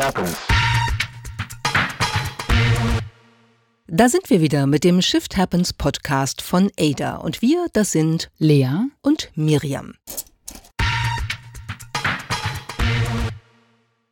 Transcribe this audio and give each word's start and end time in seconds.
happens. 0.00 0.36
Da 3.86 4.08
sind 4.08 4.30
wir 4.30 4.40
wieder 4.40 4.66
mit 4.66 4.84
dem 4.84 5.02
Shift 5.02 5.36
Happens 5.36 5.72
Podcast 5.72 6.42
von 6.42 6.70
Ada. 6.78 7.16
Und 7.16 7.42
wir, 7.42 7.66
das 7.72 7.92
sind 7.92 8.30
Lea 8.38 8.68
und 9.02 9.30
Miriam. 9.34 9.94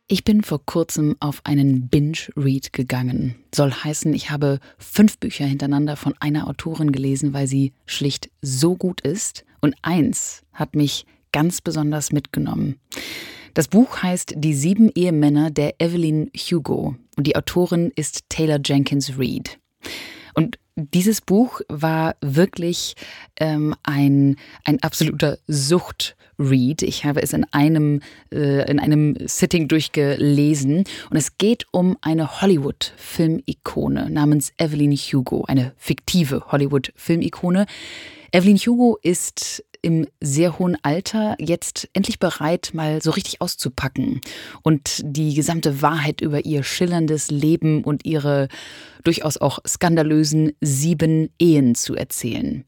Ich 0.07 0.23
bin 0.23 0.43
vor 0.43 0.65
kurzem 0.65 1.15
auf 1.19 1.41
einen 1.43 1.87
Binge-Read 1.87 2.73
gegangen. 2.73 3.35
Soll 3.53 3.71
heißen, 3.71 4.13
ich 4.13 4.31
habe 4.31 4.59
fünf 4.77 5.19
Bücher 5.19 5.45
hintereinander 5.45 5.95
von 5.95 6.13
einer 6.19 6.47
Autorin 6.47 6.91
gelesen, 6.91 7.33
weil 7.33 7.47
sie 7.47 7.73
schlicht 7.85 8.29
so 8.41 8.75
gut 8.75 9.01
ist. 9.01 9.45
Und 9.61 9.75
eins 9.81 10.43
hat 10.51 10.75
mich 10.75 11.05
ganz 11.31 11.61
besonders 11.61 12.11
mitgenommen. 12.11 12.79
Das 13.53 13.67
Buch 13.67 14.01
heißt 14.03 14.33
Die 14.37 14.53
sieben 14.53 14.89
Ehemänner 14.93 15.51
der 15.51 15.75
Evelyn 15.79 16.31
Hugo 16.35 16.95
und 17.17 17.27
die 17.27 17.35
Autorin 17.35 17.91
ist 17.95 18.23
Taylor 18.29 18.59
Jenkins 18.63 19.13
Reid. 19.17 19.59
Und 20.33 20.59
dieses 20.75 21.21
Buch 21.21 21.61
war 21.67 22.15
wirklich 22.21 22.95
ähm, 23.39 23.75
ein, 23.83 24.37
ein 24.63 24.81
absoluter 24.81 25.37
Sucht-Read. 25.47 26.83
Ich 26.83 27.03
habe 27.03 27.21
es 27.21 27.33
in 27.33 27.45
einem, 27.51 28.01
äh, 28.31 28.69
in 28.69 28.79
einem 28.79 29.15
Sitting 29.25 29.67
durchgelesen. 29.67 30.85
Und 31.09 31.17
es 31.17 31.37
geht 31.37 31.65
um 31.71 31.97
eine 32.01 32.41
Hollywood-Filmikone 32.41 34.09
namens 34.09 34.53
Evelyn 34.57 34.93
Hugo, 34.93 35.43
eine 35.45 35.73
fiktive 35.77 36.43
Hollywood-Filmikone. 36.51 37.65
Evelyn 38.31 38.57
Hugo 38.57 38.97
ist 39.01 39.65
im 39.81 40.07
sehr 40.21 40.59
hohen 40.59 40.77
Alter 40.83 41.35
jetzt 41.39 41.89
endlich 41.93 42.19
bereit, 42.19 42.71
mal 42.73 43.01
so 43.01 43.11
richtig 43.11 43.41
auszupacken 43.41 44.21
und 44.61 45.01
die 45.03 45.33
gesamte 45.33 45.81
Wahrheit 45.81 46.21
über 46.21 46.45
ihr 46.45 46.63
schillerndes 46.63 47.31
Leben 47.31 47.83
und 47.83 48.05
ihre 48.05 48.47
durchaus 49.03 49.37
auch 49.37 49.59
skandalösen 49.65 50.51
sieben 50.61 51.29
Ehen 51.39 51.75
zu 51.75 51.95
erzählen. 51.95 52.65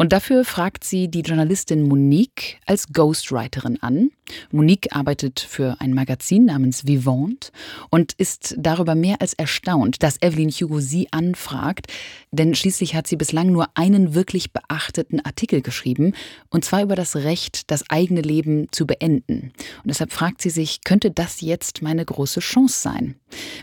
Und 0.00 0.14
dafür 0.14 0.46
fragt 0.46 0.82
sie 0.82 1.08
die 1.08 1.20
Journalistin 1.20 1.86
Monique 1.86 2.58
als 2.64 2.90
Ghostwriterin 2.90 3.82
an. 3.82 4.10
Monique 4.50 4.96
arbeitet 4.96 5.40
für 5.40 5.76
ein 5.78 5.92
Magazin 5.92 6.46
namens 6.46 6.86
Vivant 6.86 7.52
und 7.90 8.14
ist 8.14 8.54
darüber 8.56 8.94
mehr 8.94 9.20
als 9.20 9.34
erstaunt, 9.34 10.02
dass 10.02 10.16
Evelyn 10.22 10.48
Hugo 10.48 10.80
sie 10.80 11.08
anfragt, 11.10 11.88
denn 12.30 12.54
schließlich 12.54 12.94
hat 12.94 13.08
sie 13.08 13.16
bislang 13.16 13.52
nur 13.52 13.68
einen 13.74 14.14
wirklich 14.14 14.54
beachteten 14.54 15.22
Artikel 15.22 15.60
geschrieben, 15.60 16.14
und 16.48 16.64
zwar 16.64 16.82
über 16.82 16.94
das 16.96 17.16
Recht, 17.16 17.70
das 17.70 17.84
eigene 17.90 18.22
Leben 18.22 18.68
zu 18.70 18.86
beenden. 18.86 19.52
Und 19.82 19.88
deshalb 19.88 20.14
fragt 20.14 20.40
sie 20.40 20.48
sich, 20.48 20.80
könnte 20.82 21.10
das 21.10 21.42
jetzt 21.42 21.82
meine 21.82 22.06
große 22.06 22.40
Chance 22.40 22.80
sein? 22.80 23.16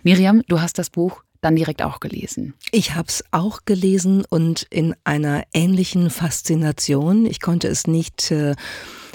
Miriam, 0.03 0.43
du 0.47 0.61
hast 0.61 0.77
das 0.77 0.91
Buch 0.91 1.23
dann 1.41 1.55
direkt 1.55 1.81
auch 1.81 1.99
gelesen. 1.99 2.53
Ich 2.71 2.95
habe 2.95 3.07
es 3.07 3.23
auch 3.31 3.65
gelesen 3.65 4.25
und 4.29 4.65
in 4.69 4.95
einer 5.03 5.43
ähnlichen 5.53 6.09
Faszination. 6.09 7.25
Ich 7.25 7.39
konnte 7.39 7.67
es 7.67 7.87
nicht 7.87 8.31
äh, 8.31 8.55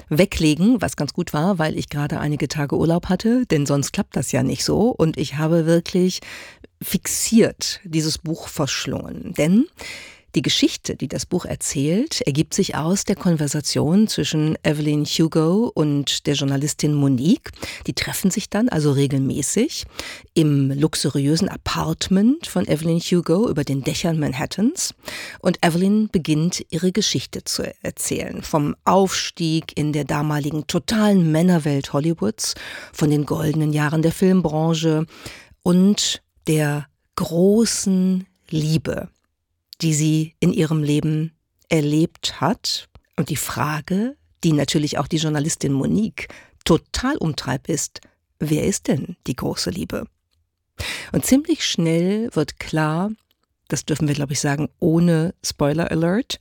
weglegen, 0.09 0.81
was 0.81 0.95
ganz 0.95 1.13
gut 1.13 1.33
war, 1.33 1.59
weil 1.59 1.77
ich 1.77 1.89
gerade 1.89 2.19
einige 2.19 2.47
Tage 2.47 2.77
Urlaub 2.77 3.09
hatte, 3.09 3.45
denn 3.45 3.65
sonst 3.65 3.93
klappt 3.93 4.15
das 4.15 4.31
ja 4.31 4.43
nicht 4.43 4.63
so. 4.63 4.89
Und 4.89 5.17
ich 5.17 5.35
habe 5.37 5.65
wirklich 5.65 6.21
fixiert 6.81 7.79
dieses 7.83 8.17
Buch 8.17 8.47
verschlungen. 8.47 9.33
Denn 9.33 9.65
die 10.35 10.41
Geschichte, 10.41 10.95
die 10.95 11.07
das 11.07 11.25
Buch 11.25 11.45
erzählt, 11.45 12.21
ergibt 12.21 12.53
sich 12.53 12.75
aus 12.75 13.03
der 13.03 13.15
Konversation 13.15 14.07
zwischen 14.07 14.57
Evelyn 14.63 15.05
Hugo 15.05 15.71
und 15.73 16.25
der 16.25 16.33
Journalistin 16.33 16.95
Monique. 16.95 17.51
Die 17.85 17.93
treffen 17.93 18.31
sich 18.31 18.49
dann 18.49 18.67
also 18.69 18.91
regelmäßig 18.91 19.85
im 20.33 20.71
luxuriösen 20.71 21.49
Apartment 21.49 22.47
von 22.47 22.67
Evelyn 22.67 22.99
Hugo 22.99 23.47
über 23.47 23.63
den 23.63 23.83
Dächern 23.83 24.19
Manhattans. 24.19 24.95
Und 25.39 25.63
Evelyn 25.63 26.09
beginnt 26.11 26.65
ihre 26.71 26.91
Geschichte 26.91 27.43
zu 27.43 27.71
erzählen. 27.83 28.41
Vom 28.41 28.75
Aufstieg 28.85 29.77
in 29.77 29.93
der 29.93 30.03
damaligen 30.03 30.65
totalen 30.65 31.31
Männerwelt 31.31 31.93
Hollywoods, 31.93 32.55
von 32.91 33.11
den 33.11 33.25
goldenen 33.25 33.71
Jahren 33.71 34.01
der 34.01 34.11
Filmbranche 34.11 35.05
und 35.61 36.21
der 36.47 36.87
großen 37.15 38.25
Liebe, 38.49 39.09
die 39.83 39.93
sie 39.93 40.35
in 40.39 40.53
ihrem 40.53 40.81
Leben 40.81 41.33
erlebt 41.69 42.39
hat. 42.39 42.89
Und 43.17 43.29
die 43.29 43.35
Frage, 43.35 44.15
die 44.43 44.53
natürlich 44.53 44.97
auch 44.97 45.07
die 45.07 45.17
Journalistin 45.17 45.73
Monique 45.73 46.29
total 46.63 47.17
umtreibt, 47.17 47.67
ist, 47.67 48.01
wer 48.39 48.63
ist 48.63 48.87
denn 48.87 49.17
die 49.27 49.35
große 49.35 49.69
Liebe? 49.69 50.07
Und 51.11 51.25
ziemlich 51.25 51.65
schnell 51.65 52.29
wird 52.33 52.59
klar, 52.59 53.11
das 53.67 53.85
dürfen 53.85 54.07
wir, 54.07 54.15
glaube 54.15 54.33
ich, 54.33 54.39
sagen, 54.39 54.69
ohne 54.79 55.35
Spoiler 55.43 55.91
Alert, 55.91 56.39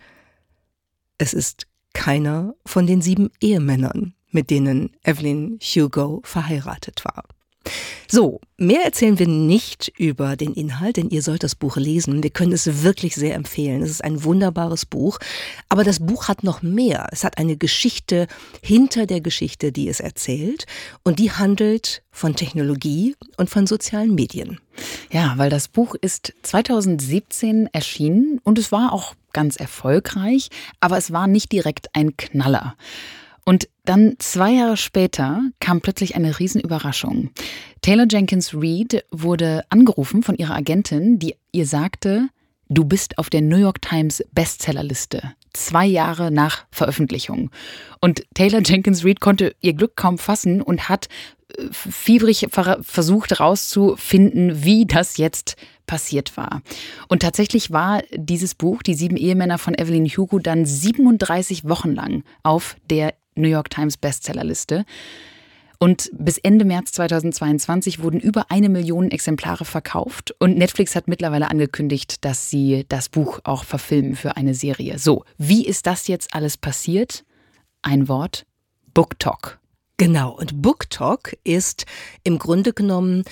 es 1.18 1.34
ist 1.34 1.66
keiner 1.92 2.54
von 2.64 2.86
den 2.86 3.02
sieben 3.02 3.30
Ehemännern, 3.40 4.14
mit 4.30 4.50
denen 4.50 4.96
Evelyn 5.04 5.58
Hugo 5.60 6.20
verheiratet 6.24 7.04
war. 7.04 7.24
So, 8.08 8.40
mehr 8.58 8.84
erzählen 8.84 9.18
wir 9.18 9.26
nicht 9.26 9.92
über 9.96 10.36
den 10.36 10.52
Inhalt, 10.52 10.98
denn 10.98 11.08
ihr 11.08 11.22
sollt 11.22 11.42
das 11.42 11.54
Buch 11.54 11.76
lesen. 11.76 12.22
Wir 12.22 12.30
können 12.30 12.52
es 12.52 12.82
wirklich 12.82 13.14
sehr 13.14 13.34
empfehlen. 13.34 13.82
Es 13.82 13.90
ist 13.90 14.04
ein 14.04 14.22
wunderbares 14.22 14.84
Buch. 14.84 15.18
Aber 15.68 15.82
das 15.82 16.00
Buch 16.00 16.28
hat 16.28 16.44
noch 16.44 16.60
mehr. 16.60 17.08
Es 17.10 17.24
hat 17.24 17.38
eine 17.38 17.56
Geschichte 17.56 18.26
hinter 18.62 19.06
der 19.06 19.20
Geschichte, 19.20 19.72
die 19.72 19.88
es 19.88 20.00
erzählt. 20.00 20.66
Und 21.04 21.18
die 21.18 21.30
handelt 21.30 22.02
von 22.10 22.36
Technologie 22.36 23.16
und 23.38 23.48
von 23.48 23.66
sozialen 23.66 24.14
Medien. 24.14 24.60
Ja, 25.10 25.34
weil 25.36 25.50
das 25.50 25.68
Buch 25.68 25.94
ist 25.94 26.34
2017 26.42 27.68
erschienen 27.72 28.40
und 28.44 28.58
es 28.58 28.72
war 28.72 28.92
auch 28.92 29.14
ganz 29.32 29.56
erfolgreich, 29.56 30.50
aber 30.80 30.98
es 30.98 31.12
war 31.12 31.26
nicht 31.26 31.52
direkt 31.52 31.88
ein 31.94 32.16
Knaller. 32.16 32.76
Und 33.44 33.68
dann 33.84 34.14
zwei 34.18 34.52
Jahre 34.52 34.76
später 34.76 35.42
kam 35.58 35.80
plötzlich 35.80 36.14
eine 36.14 36.38
Riesenüberraschung. 36.38 37.30
Taylor 37.80 38.06
Jenkins 38.08 38.54
Reid 38.54 39.04
wurde 39.10 39.64
angerufen 39.68 40.22
von 40.22 40.36
ihrer 40.36 40.54
Agentin, 40.54 41.18
die 41.18 41.34
ihr 41.50 41.66
sagte, 41.66 42.28
du 42.68 42.84
bist 42.84 43.18
auf 43.18 43.30
der 43.30 43.42
New 43.42 43.56
York 43.56 43.82
Times 43.82 44.24
Bestsellerliste. 44.32 45.32
Zwei 45.52 45.86
Jahre 45.86 46.30
nach 46.30 46.64
Veröffentlichung. 46.70 47.50
Und 48.00 48.24
Taylor 48.34 48.62
Jenkins 48.64 49.04
Reid 49.04 49.20
konnte 49.20 49.54
ihr 49.60 49.74
Glück 49.74 49.96
kaum 49.96 50.18
fassen 50.18 50.62
und 50.62 50.88
hat 50.88 51.08
äh, 51.58 51.64
fiebrig 51.72 52.46
versucht 52.80 53.30
herauszufinden, 53.32 54.64
wie 54.64 54.86
das 54.86 55.16
jetzt 55.18 55.56
passiert 55.86 56.36
war. 56.36 56.62
Und 57.08 57.20
tatsächlich 57.20 57.70
war 57.70 58.02
dieses 58.14 58.54
Buch, 58.54 58.82
Die 58.82 58.94
sieben 58.94 59.16
Ehemänner 59.16 59.58
von 59.58 59.74
Evelyn 59.74 60.06
Hugo, 60.06 60.38
dann 60.38 60.64
37 60.64 61.68
Wochen 61.68 61.92
lang 61.92 62.22
auf 62.44 62.76
der 62.88 63.14
New 63.34 63.48
York 63.48 63.70
Times 63.70 63.96
Bestsellerliste. 63.96 64.84
Und 65.78 66.10
bis 66.12 66.38
Ende 66.38 66.64
März 66.64 66.92
2022 66.92 68.02
wurden 68.02 68.20
über 68.20 68.52
eine 68.52 68.68
Million 68.68 69.10
Exemplare 69.10 69.64
verkauft. 69.64 70.32
Und 70.38 70.56
Netflix 70.56 70.94
hat 70.94 71.08
mittlerweile 71.08 71.50
angekündigt, 71.50 72.24
dass 72.24 72.48
sie 72.48 72.86
das 72.88 73.08
Buch 73.08 73.40
auch 73.42 73.64
verfilmen 73.64 74.14
für 74.14 74.36
eine 74.36 74.54
Serie. 74.54 75.00
So, 75.00 75.24
wie 75.38 75.66
ist 75.66 75.88
das 75.88 76.06
jetzt 76.06 76.34
alles 76.34 76.56
passiert? 76.56 77.24
Ein 77.82 78.06
Wort: 78.06 78.46
BookTok. 78.94 79.58
Genau, 79.96 80.30
und 80.30 80.62
BookTok 80.62 81.32
ist 81.42 81.84
im 82.22 82.38
Grunde 82.38 82.72
genommen 82.72 83.24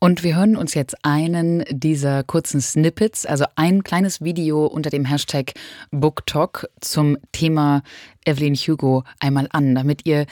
Und 0.00 0.22
wir 0.22 0.36
hören 0.36 0.56
uns 0.56 0.74
jetzt 0.74 0.96
einen 1.04 1.64
dieser 1.70 2.22
kurzen 2.22 2.60
Snippets, 2.60 3.26
also 3.26 3.46
ein 3.56 3.82
kleines 3.82 4.22
Video 4.22 4.66
unter 4.66 4.90
dem 4.90 5.04
Hashtag 5.04 5.54
BookTalk 5.90 6.68
zum 6.80 7.18
Thema 7.32 7.82
Evelyn 8.24 8.54
Hugo 8.54 9.02
einmal 9.18 9.48
an, 9.50 9.74
damit 9.74 10.06
ihr 10.06 10.26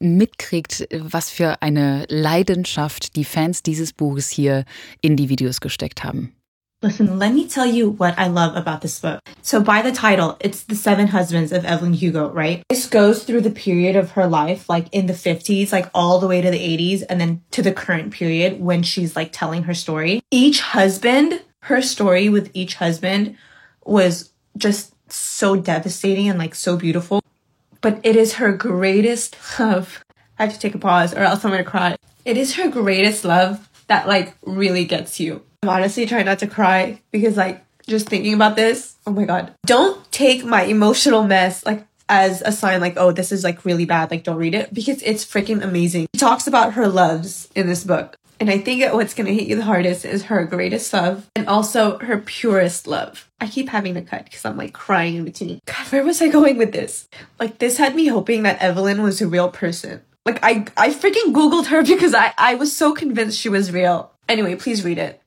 mitkriegt, 0.00 0.88
was 0.90 1.30
für 1.30 1.62
eine 1.62 2.04
Leidenschaft 2.08 3.14
die 3.14 3.24
Fans 3.24 3.62
dieses 3.62 3.92
Buches 3.92 4.30
hier 4.30 4.64
in 5.00 5.16
die 5.16 5.28
Videos 5.28 5.60
gesteckt 5.60 6.02
haben. 6.02 6.34
Listen, 6.82 7.16
let 7.16 7.32
me 7.32 7.46
tell 7.46 7.64
you 7.64 7.90
what 7.90 8.18
I 8.18 8.26
love 8.26 8.56
about 8.56 8.80
this 8.80 8.98
book. 8.98 9.20
So 9.40 9.62
by 9.62 9.82
the 9.82 9.92
title, 9.92 10.36
it's 10.40 10.64
The 10.64 10.74
Seven 10.74 11.06
Husbands 11.06 11.52
of 11.52 11.64
Evelyn 11.64 11.92
Hugo, 11.92 12.28
right? 12.30 12.64
This 12.68 12.88
goes 12.88 13.22
through 13.22 13.42
the 13.42 13.52
period 13.52 13.94
of 13.94 14.10
her 14.12 14.26
life, 14.26 14.68
like 14.68 14.88
in 14.90 15.06
the 15.06 15.12
50s, 15.12 15.70
like 15.70 15.88
all 15.94 16.18
the 16.18 16.26
way 16.26 16.40
to 16.40 16.50
the 16.50 16.58
80s, 16.58 17.04
and 17.08 17.20
then 17.20 17.40
to 17.52 17.62
the 17.62 17.70
current 17.70 18.12
period 18.12 18.60
when 18.60 18.82
she's 18.82 19.14
like 19.14 19.30
telling 19.30 19.62
her 19.62 19.74
story. 19.74 20.22
Each 20.32 20.60
husband, 20.60 21.42
her 21.60 21.82
story 21.82 22.28
with 22.28 22.50
each 22.52 22.74
husband 22.74 23.36
was 23.84 24.32
just 24.56 24.92
so 25.08 25.54
devastating 25.54 26.28
and 26.28 26.36
like 26.36 26.56
so 26.56 26.76
beautiful. 26.76 27.22
But 27.80 28.00
it 28.02 28.16
is 28.16 28.34
her 28.34 28.50
greatest 28.52 29.36
love. 29.60 30.04
I 30.36 30.46
have 30.46 30.54
to 30.54 30.58
take 30.58 30.74
a 30.74 30.78
pause 30.78 31.14
or 31.14 31.20
else 31.20 31.44
I'm 31.44 31.52
gonna 31.52 31.62
cry. 31.62 31.94
It 32.24 32.36
is 32.36 32.56
her 32.56 32.68
greatest 32.68 33.24
love 33.24 33.68
that 33.88 34.06
like 34.06 34.34
really 34.44 34.84
gets 34.84 35.20
you 35.20 35.42
I'm 35.64 35.68
honestly 35.68 36.06
trying 36.06 36.26
not 36.26 36.40
to 36.40 36.48
cry 36.48 37.00
because 37.12 37.36
like 37.36 37.64
just 37.86 38.08
thinking 38.08 38.34
about 38.34 38.56
this, 38.56 38.96
oh 39.06 39.12
my 39.12 39.24
god. 39.24 39.54
Don't 39.64 40.10
take 40.10 40.44
my 40.44 40.64
emotional 40.64 41.22
mess 41.22 41.64
like 41.64 41.86
as 42.08 42.42
a 42.44 42.50
sign 42.50 42.80
like, 42.80 42.94
oh, 42.96 43.12
this 43.12 43.30
is 43.30 43.44
like 43.44 43.64
really 43.64 43.84
bad, 43.84 44.10
like 44.10 44.24
don't 44.24 44.38
read 44.38 44.56
it 44.56 44.74
because 44.74 45.00
it's 45.02 45.24
freaking 45.24 45.62
amazing. 45.62 46.08
She 46.14 46.18
talks 46.18 46.48
about 46.48 46.72
her 46.72 46.88
loves 46.88 47.48
in 47.54 47.68
this 47.68 47.84
book. 47.84 48.16
And 48.40 48.50
I 48.50 48.58
think 48.58 48.92
what's 48.92 49.14
gonna 49.14 49.30
hit 49.30 49.46
you 49.46 49.54
the 49.54 49.62
hardest 49.62 50.04
is 50.04 50.24
her 50.24 50.44
greatest 50.44 50.92
love 50.92 51.30
and 51.36 51.46
also 51.46 51.96
her 51.98 52.18
purest 52.18 52.88
love. 52.88 53.30
I 53.40 53.46
keep 53.46 53.68
having 53.68 53.94
to 53.94 54.02
cut 54.02 54.24
because 54.24 54.44
I'm 54.44 54.56
like 54.56 54.72
crying 54.72 55.14
in 55.14 55.24
between. 55.24 55.60
God, 55.64 55.86
where 55.92 56.04
was 56.04 56.20
I 56.20 56.26
going 56.26 56.58
with 56.58 56.72
this? 56.72 57.08
Like 57.38 57.58
this 57.58 57.76
had 57.76 57.94
me 57.94 58.08
hoping 58.08 58.42
that 58.42 58.60
Evelyn 58.60 59.00
was 59.00 59.22
a 59.22 59.28
real 59.28 59.48
person. 59.48 60.02
Like 60.24 60.38
I 60.42 60.66
I 60.76 60.90
freaking 60.90 61.32
Googled 61.32 61.66
her 61.66 61.82
because 61.86 62.14
I, 62.14 62.32
I 62.38 62.54
was 62.54 62.74
so 62.74 62.94
convinced 62.94 63.38
she 63.38 63.48
was 63.48 63.72
real. 63.72 64.12
Anyway, 64.28 64.54
please 64.56 64.84
read 64.84 64.98
it. 64.98 65.20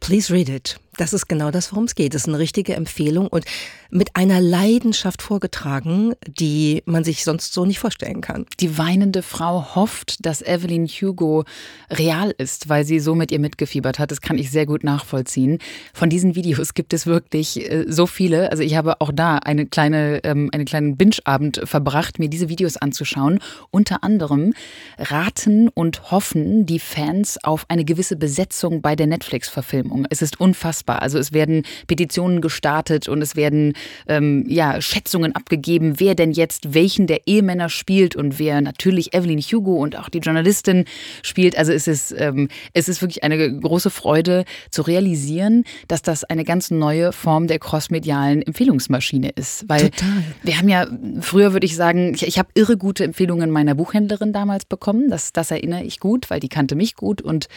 Please 0.00 0.30
read 0.30 0.48
it. 0.48 0.76
Das 0.96 1.12
ist 1.12 1.28
genau 1.28 1.50
das, 1.50 1.72
worum 1.72 1.84
es 1.84 1.94
geht. 1.94 2.14
Das 2.14 2.22
ist 2.22 2.28
eine 2.28 2.38
richtige 2.38 2.74
Empfehlung 2.74 3.26
und 3.26 3.44
mit 3.90 4.16
einer 4.16 4.40
Leidenschaft 4.40 5.22
vorgetragen, 5.22 6.14
die 6.26 6.82
man 6.84 7.04
sich 7.04 7.24
sonst 7.24 7.52
so 7.52 7.64
nicht 7.64 7.78
vorstellen 7.78 8.20
kann. 8.20 8.46
Die 8.60 8.76
weinende 8.78 9.22
Frau 9.22 9.74
hofft, 9.74 10.24
dass 10.26 10.42
Evelyn 10.42 10.86
Hugo 10.86 11.44
real 11.90 12.34
ist, 12.36 12.68
weil 12.68 12.84
sie 12.84 13.00
so 13.00 13.14
mit 13.14 13.30
ihr 13.30 13.38
mitgefiebert 13.38 13.98
hat. 13.98 14.10
Das 14.10 14.20
kann 14.20 14.38
ich 14.38 14.50
sehr 14.50 14.66
gut 14.66 14.84
nachvollziehen. 14.84 15.58
Von 15.92 16.10
diesen 16.10 16.34
Videos 16.34 16.74
gibt 16.74 16.92
es 16.92 17.06
wirklich 17.06 17.70
äh, 17.70 17.84
so 17.88 18.06
viele. 18.06 18.50
Also 18.50 18.62
ich 18.62 18.76
habe 18.76 19.00
auch 19.00 19.12
da 19.12 19.36
eine 19.38 19.66
kleine, 19.66 20.22
ähm, 20.24 20.50
einen 20.52 20.64
kleinen 20.64 20.96
Binge-Abend 20.96 21.60
verbracht, 21.64 22.18
mir 22.18 22.28
diese 22.28 22.48
Videos 22.48 22.76
anzuschauen. 22.76 23.40
Unter 23.70 24.02
anderem 24.04 24.54
raten 24.98 25.68
und 25.68 26.10
hoffen 26.10 26.66
die 26.66 26.80
Fans 26.80 27.42
auf 27.42 27.64
eine 27.68 27.84
gewisse 27.84 28.16
Besetzung 28.16 28.82
bei 28.82 28.96
der 28.96 29.06
Netflix-Verfilmung. 29.06 30.06
Es 30.10 30.22
ist 30.22 30.40
unfassbar 30.40 30.83
unfassbar. 30.84 31.02
Also 31.02 31.18
es 31.18 31.32
werden 31.32 31.64
Petitionen 31.86 32.40
gestartet 32.40 33.08
und 33.08 33.22
es 33.22 33.36
werden 33.36 33.74
ähm, 34.08 34.44
ja, 34.48 34.80
Schätzungen 34.80 35.34
abgegeben, 35.34 35.94
wer 35.98 36.14
denn 36.14 36.32
jetzt 36.32 36.74
welchen 36.74 37.06
der 37.06 37.26
Ehemänner 37.26 37.68
spielt 37.68 38.16
und 38.16 38.38
wer 38.38 38.60
natürlich 38.60 39.14
Evelyn 39.14 39.40
Hugo 39.40 39.76
und 39.76 39.96
auch 39.96 40.08
die 40.08 40.18
Journalistin 40.18 40.84
spielt. 41.22 41.56
Also 41.56 41.72
es 41.72 41.86
ist, 41.86 42.14
ähm, 42.16 42.48
es 42.72 42.88
ist 42.88 43.02
wirklich 43.02 43.22
eine 43.24 43.60
große 43.60 43.90
Freude 43.90 44.44
zu 44.70 44.82
realisieren, 44.82 45.64
dass 45.88 46.02
das 46.02 46.24
eine 46.24 46.44
ganz 46.44 46.70
neue 46.70 47.12
Form 47.12 47.46
der 47.46 47.58
crossmedialen 47.58 48.42
Empfehlungsmaschine 48.42 49.30
ist. 49.30 49.64
Weil 49.68 49.90
Total. 49.90 50.08
wir 50.42 50.58
haben 50.58 50.68
ja, 50.68 50.86
früher 51.20 51.52
würde 51.52 51.66
ich 51.66 51.76
sagen, 51.76 52.14
ich, 52.14 52.26
ich 52.26 52.38
habe 52.38 52.48
irre 52.54 52.76
gute 52.76 53.04
Empfehlungen 53.04 53.50
meiner 53.50 53.74
Buchhändlerin 53.74 54.32
damals 54.32 54.64
bekommen. 54.64 55.10
Das, 55.10 55.32
das 55.32 55.50
erinnere 55.50 55.84
ich 55.84 56.00
gut, 56.00 56.30
weil 56.30 56.40
die 56.40 56.48
kannte 56.48 56.74
mich 56.74 56.94
gut 56.94 57.22
und, 57.22 57.48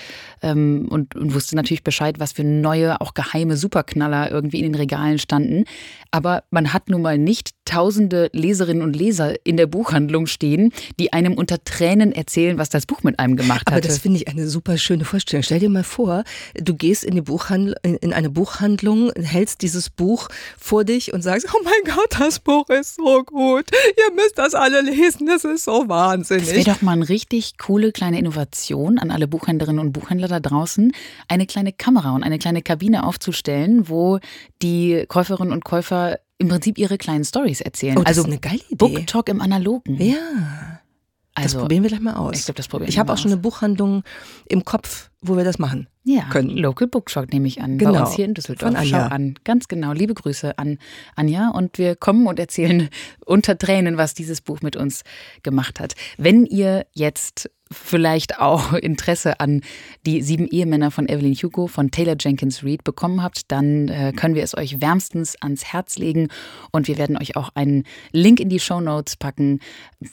ähm, 0.42 0.88
und, 0.90 1.16
und 1.16 1.34
wusste 1.34 1.56
natürlich 1.56 1.84
Bescheid, 1.84 2.20
was 2.20 2.34
für 2.38 2.44
neue, 2.44 3.02
auch 3.02 3.14
geheime 3.18 3.58
Superknaller 3.58 4.32
irgendwie 4.32 4.60
in 4.60 4.72
den 4.72 4.76
Regalen 4.76 5.20
standen. 5.20 5.66
Aber 6.12 6.44
man 6.52 6.72
hat 6.72 6.90
nun 6.90 7.02
mal 7.02 7.18
nicht 7.18 7.52
tausende 7.68 8.30
Leserinnen 8.32 8.82
und 8.82 8.96
Leser 8.96 9.36
in 9.46 9.58
der 9.58 9.68
Buchhandlung 9.68 10.26
stehen, 10.26 10.72
die 11.00 11.12
einem 11.14 11.34
unter 11.34 11.64
Tränen 11.64 12.14
erzählen, 12.14 12.58
was 12.58 12.70
das 12.70 12.86
Buch 12.86 13.04
mit 13.04 13.20
einem 13.20 13.36
gemacht 13.36 13.68
hat. 13.68 13.74
Aber 13.74 13.82
das 13.82 14.00
finde 14.00 14.18
ich 14.18 14.28
eine 14.30 14.48
super 14.48 14.78
schöne 14.78 15.04
Vorstellung. 15.04 15.44
Stell 15.44 15.60
dir 15.60 15.70
mal 15.70 15.84
vor, 15.84 16.24
du 16.56 16.74
gehst 16.74 17.04
in, 17.04 17.16
die 17.16 17.22
Buchhandl 17.22 17.76
in 17.84 18.14
eine 18.14 18.30
Buchhandlung, 18.30 19.12
hältst 19.14 19.62
dieses 19.62 19.90
Buch 19.90 20.30
vor 20.58 20.86
dich 20.86 21.14
und 21.14 21.22
sagst, 21.22 21.48
oh 21.54 21.62
mein 21.64 21.94
Gott, 21.94 22.20
das 22.20 22.40
Buch 22.40 22.70
ist 22.70 22.96
so 22.96 23.24
gut. 23.24 23.66
Ihr 23.98 24.16
müsst 24.16 24.38
das 24.38 24.56
alle 24.56 24.82
lesen, 24.82 25.28
das 25.28 25.44
ist 25.44 25.66
so 25.66 25.90
wahnsinnig. 25.90 26.46
Das 26.46 26.56
wäre 26.56 26.76
doch 26.76 26.82
mal 26.82 26.94
eine 26.94 27.10
richtig 27.10 27.58
coole 27.58 27.92
kleine 27.92 28.18
Innovation 28.18 28.98
an 28.98 29.12
alle 29.12 29.28
Buchhändlerinnen 29.28 29.80
und 29.80 29.92
Buchhändler 29.92 30.30
da 30.30 30.40
draußen, 30.40 30.94
eine 31.28 31.46
kleine 31.46 31.74
Kamera 31.74 32.16
und 32.16 32.24
eine 32.24 32.40
kleine 32.40 32.62
Kabine 32.62 33.06
aufzustellen, 33.06 33.90
wo 33.90 34.20
die 34.62 35.06
Käuferinnen 35.08 35.52
und 35.52 35.66
Käufer 35.66 36.20
im 36.38 36.48
Prinzip 36.48 36.78
ihre 36.78 36.98
kleinen 36.98 37.24
Stories 37.24 37.62
erzählen. 37.62 37.98
Oh, 37.98 38.02
das 38.02 38.10
also 38.18 38.22
ist 38.22 38.28
eine 38.28 38.40
geile 38.40 38.62
Idee. 38.70 38.76
Book 38.76 39.08
Talk 39.08 39.30
im 39.30 39.42
Analogen. 39.42 40.02
Ja. 40.02 40.82
Also, 41.34 41.58
das 41.58 41.62
probieren 41.62 41.84
wir 41.84 41.90
gleich 41.90 42.02
mal 42.02 42.16
aus. 42.16 42.38
Ich 42.40 42.46
glaube, 42.46 42.58
das 42.58 42.68
probieren 42.68 42.90
Ich 42.90 42.98
habe 42.98 43.14
auch 43.14 43.18
schon 43.18 43.32
eine 43.32 43.40
Buchhandlung 43.40 44.04
im 44.48 44.66
Kopf, 44.66 45.12
wo 45.22 45.38
wir 45.38 45.44
das 45.44 45.60
machen 45.60 45.88
ja, 46.04 46.24
können. 46.30 46.50
Local 46.58 46.88
Book 46.88 47.10
Talk 47.10 47.32
nehme 47.32 47.48
ich 47.48 47.62
an. 47.62 47.78
Genau. 47.78 47.94
Bei 47.94 48.00
uns 48.02 48.16
hier 48.16 48.26
in 48.26 48.34
Düsseldorf. 48.34 48.72
Von 48.72 48.76
Anja. 48.76 49.08
Schau 49.08 49.16
an. 49.16 49.36
Ganz 49.44 49.68
genau. 49.68 49.94
Liebe 49.94 50.16
Grüße 50.16 50.58
an 50.58 50.80
Anja. 51.16 51.50
Und 51.50 51.78
wir 51.78 51.96
kommen 51.96 52.26
und 52.26 52.40
erzählen 52.40 52.90
unter 53.26 53.58
Tränen, 53.58 53.98
was 53.98 54.16
dieses 54.16 54.42
Buch 54.42 54.62
mit 54.62 54.76
uns 54.76 55.04
gemacht 55.44 55.80
hat. 55.80 55.94
Wenn 56.18 56.46
ihr 56.46 56.88
jetzt 56.94 57.52
vielleicht 57.72 58.40
auch 58.40 58.74
Interesse 58.88 59.40
an 59.40 59.62
die 60.06 60.22
sieben 60.22 60.48
Ehemänner 60.48 60.92
von 60.92 61.08
Evelyn 61.08 61.34
Hugo 61.34 61.68
von 61.68 61.92
Taylor 61.92 62.16
Jenkins 62.20 62.64
Reid 62.64 62.84
bekommen 62.84 63.24
habt, 63.24 63.52
dann 63.52 63.88
äh, 63.88 64.14
können 64.16 64.36
wir 64.36 64.44
es 64.44 64.58
euch 64.58 64.82
wärmstens 64.82 65.36
ans 65.42 65.66
Herz 65.66 65.98
legen 65.98 66.30
und 66.72 66.88
wir 66.88 66.98
werden 66.98 67.18
euch 67.18 67.36
auch 67.36 67.50
einen 67.56 67.84
Link 68.12 68.40
in 68.40 68.50
die 68.50 68.60
Show 68.60 68.80
Notes 68.80 69.16
packen, 69.16 69.60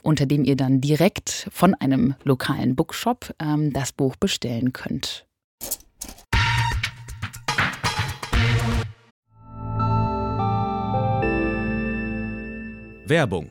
unter 0.02 0.26
dem 0.26 0.44
ihr 0.44 0.56
dann 0.56 0.80
direkt 0.80 1.48
von 1.52 1.74
einem 1.74 2.14
lokalen 2.24 2.76
Bookshop 2.76 3.34
ähm, 3.40 3.72
das 3.72 3.92
Buch 3.92 4.16
bestellen 4.16 4.72
könnt. 4.72 5.26
Werbung 13.06 13.50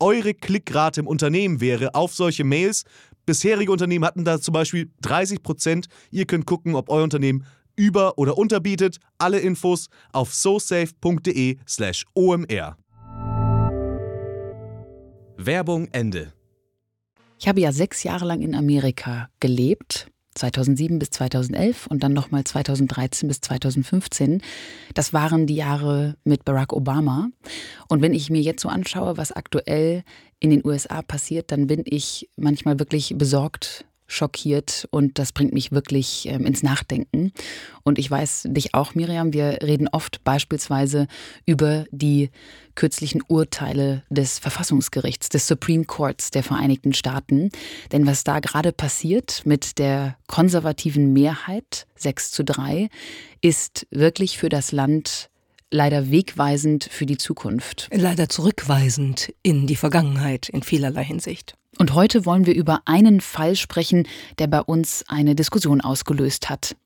eure 0.00 0.34
Klickrate 0.34 1.00
im 1.00 1.06
Unternehmen 1.06 1.60
wäre 1.60 1.94
auf 1.94 2.14
solche 2.14 2.44
Mails. 2.44 2.84
Bisherige 3.26 3.72
Unternehmen 3.72 4.04
hatten 4.04 4.24
da 4.24 4.40
zum 4.40 4.52
Beispiel 4.52 4.90
30 5.02 5.42
Prozent. 5.42 5.88
Ihr 6.10 6.26
könnt 6.26 6.46
gucken, 6.46 6.74
ob 6.74 6.88
euer 6.88 7.04
Unternehmen 7.04 7.44
über- 7.76 8.18
oder 8.18 8.38
unterbietet. 8.38 8.98
Alle 9.18 9.38
Infos 9.38 9.88
auf 10.12 10.34
sosafe.de/slash 10.34 12.04
omr. 12.14 12.76
Werbung 15.36 15.88
Ende. 15.92 16.32
Ich 17.38 17.46
habe 17.46 17.60
ja 17.60 17.70
sechs 17.70 18.02
Jahre 18.02 18.24
lang 18.24 18.42
in 18.42 18.54
Amerika 18.54 19.28
gelebt 19.38 20.10
2007 20.38 20.98
bis 20.98 21.10
2011 21.10 21.86
und 21.88 22.02
dann 22.02 22.12
nochmal 22.12 22.44
2013 22.44 23.28
bis 23.28 23.40
2015. 23.40 24.42
Das 24.94 25.12
waren 25.12 25.46
die 25.46 25.56
Jahre 25.56 26.16
mit 26.24 26.44
Barack 26.44 26.72
Obama. 26.72 27.28
Und 27.88 28.02
wenn 28.02 28.14
ich 28.14 28.30
mir 28.30 28.40
jetzt 28.40 28.62
so 28.62 28.68
anschaue, 28.68 29.16
was 29.16 29.32
aktuell 29.32 30.04
in 30.40 30.50
den 30.50 30.64
USA 30.64 31.02
passiert, 31.02 31.52
dann 31.52 31.66
bin 31.66 31.82
ich 31.84 32.28
manchmal 32.36 32.78
wirklich 32.78 33.14
besorgt, 33.18 33.84
schockiert 34.08 34.88
und 34.90 35.18
das 35.18 35.32
bringt 35.32 35.52
mich 35.52 35.70
wirklich 35.70 36.26
ähm, 36.26 36.44
ins 36.44 36.62
Nachdenken. 36.62 37.32
Und 37.84 37.98
ich 37.98 38.10
weiß 38.10 38.48
dich 38.48 38.74
auch, 38.74 38.94
Miriam, 38.94 39.32
wir 39.32 39.58
reden 39.62 39.86
oft 39.86 40.24
beispielsweise 40.24 41.06
über 41.46 41.84
die 41.92 42.30
kürzlichen 42.74 43.22
Urteile 43.28 44.02
des 44.08 44.38
Verfassungsgerichts, 44.38 45.28
des 45.28 45.46
Supreme 45.46 45.84
Courts 45.84 46.30
der 46.30 46.42
Vereinigten 46.42 46.94
Staaten. 46.94 47.50
Denn 47.92 48.06
was 48.06 48.24
da 48.24 48.40
gerade 48.40 48.72
passiert 48.72 49.42
mit 49.44 49.78
der 49.78 50.16
konservativen 50.26 51.12
Mehrheit, 51.12 51.86
6 51.96 52.30
zu 52.30 52.44
3, 52.44 52.88
ist 53.42 53.86
wirklich 53.90 54.38
für 54.38 54.48
das 54.48 54.72
Land 54.72 55.28
leider 55.70 56.10
wegweisend 56.10 56.84
für 56.84 57.04
die 57.04 57.18
Zukunft. 57.18 57.88
Leider 57.92 58.28
zurückweisend 58.28 59.34
in 59.42 59.66
die 59.66 59.76
Vergangenheit 59.76 60.48
in 60.48 60.62
vielerlei 60.62 61.04
Hinsicht. 61.04 61.57
Und 61.76 61.94
heute 61.94 62.24
wollen 62.24 62.46
wir 62.46 62.54
über 62.54 62.80
einen 62.86 63.20
Fall 63.20 63.54
sprechen, 63.54 64.06
der 64.38 64.46
bei 64.46 64.60
uns 64.60 65.04
eine 65.06 65.34
Diskussion 65.34 65.80
ausgelöst 65.80 66.48
hat. 66.48 66.76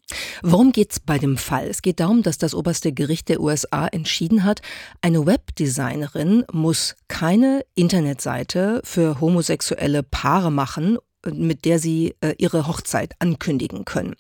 Worum 0.43 0.73
geht 0.73 0.93
es 0.93 1.01
bei 1.01 1.19
dem 1.19 1.39
Fall? 1.39 1.69
Es 1.69 1.83
geht 1.83 2.01
darum, 2.01 2.23
dass 2.23 2.37
das 2.37 2.55
oberste 2.55 2.93
Gericht 2.93 3.29
der 3.29 3.41
USA 3.41 3.87
entschieden 3.87 4.45
hat, 4.45 4.61
eine 5.01 5.25
Webdesignerin 5.25 6.45
muss 6.53 6.97
keine 7.09 7.65
Internetseite 7.75 8.83
für 8.85 9.21
homosexuelle 9.21 10.03
Paare 10.03 10.51
machen, 10.51 10.99
mit 11.25 11.65
der 11.65 11.79
sie 11.79 12.15
äh, 12.21 12.35
ihre 12.39 12.67
Hochzeit 12.67 13.15
ankündigen 13.21 13.85
können. 13.85 14.17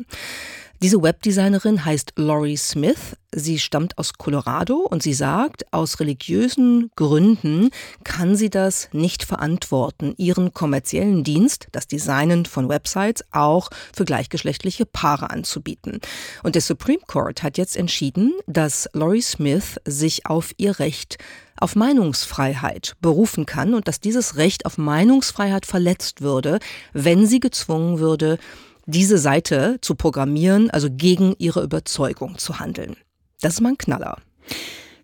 Diese 0.83 1.01
Webdesignerin 1.01 1.85
heißt 1.85 2.15
Laurie 2.17 2.57
Smith. 2.57 3.17
Sie 3.31 3.61
stammt 3.61 3.99
aus 3.99 4.15
Colorado 4.15 4.79
und 4.79 5.01
sie 5.01 5.15
sagt, 5.15 5.73
aus 5.73 6.01
religiösen 6.01 6.91
Gründen 6.97 7.71
kann 8.03 8.35
sie 8.35 8.51
das 8.51 8.89
nicht 8.91 9.23
verantworten, 9.23 10.13
ihren 10.17 10.53
kommerziellen 10.53 11.23
Dienst, 11.23 11.69
das 11.71 11.87
Designen 11.87 12.47
von 12.47 12.69
Websites, 12.69 13.25
auch 13.31 13.71
für 13.95 14.05
gleichgeschlechtliche 14.05 14.85
Paare 14.85 15.31
anzubieten. 15.31 16.01
Und 16.43 16.57
der 16.57 16.63
Supreme 16.63 17.03
Court 17.07 17.45
hat 17.45 17.59
jetzt 17.59 17.77
entschieden, 17.77 18.33
dass 18.49 18.89
Laurie 18.93 19.23
Smith 19.23 19.77
sich 19.85 20.27
auf 20.27 20.53
ihr 20.57 20.81
Recht 20.81 21.17
auf 21.61 21.77
Meinungsfreiheit 21.77 22.97
berufen 23.01 23.47
kann 23.47 23.75
und 23.75 23.87
dass 23.87 24.01
dieses 24.01 24.37
Recht 24.37 24.67
auf 24.67 24.79
Meinungsfreiheit 24.79 25.65
verletzt 25.65 26.23
würde, 26.23 26.59
wenn 26.93 27.25
sie 27.25 27.39
gezwungen 27.39 28.01
würde, 28.01 28.39
diese 28.87 29.19
Seite 29.19 29.79
zu 29.81 29.95
programmieren, 29.95 30.71
also 30.71 30.89
gegen 30.91 31.35
ihre 31.39 31.63
Überzeugung 31.63 32.39
zu 32.39 32.59
handeln. 32.59 32.97
Das 33.41 33.55
ist 33.55 33.61
mal 33.61 33.71
ein 33.71 33.79
Knaller. 33.79 34.19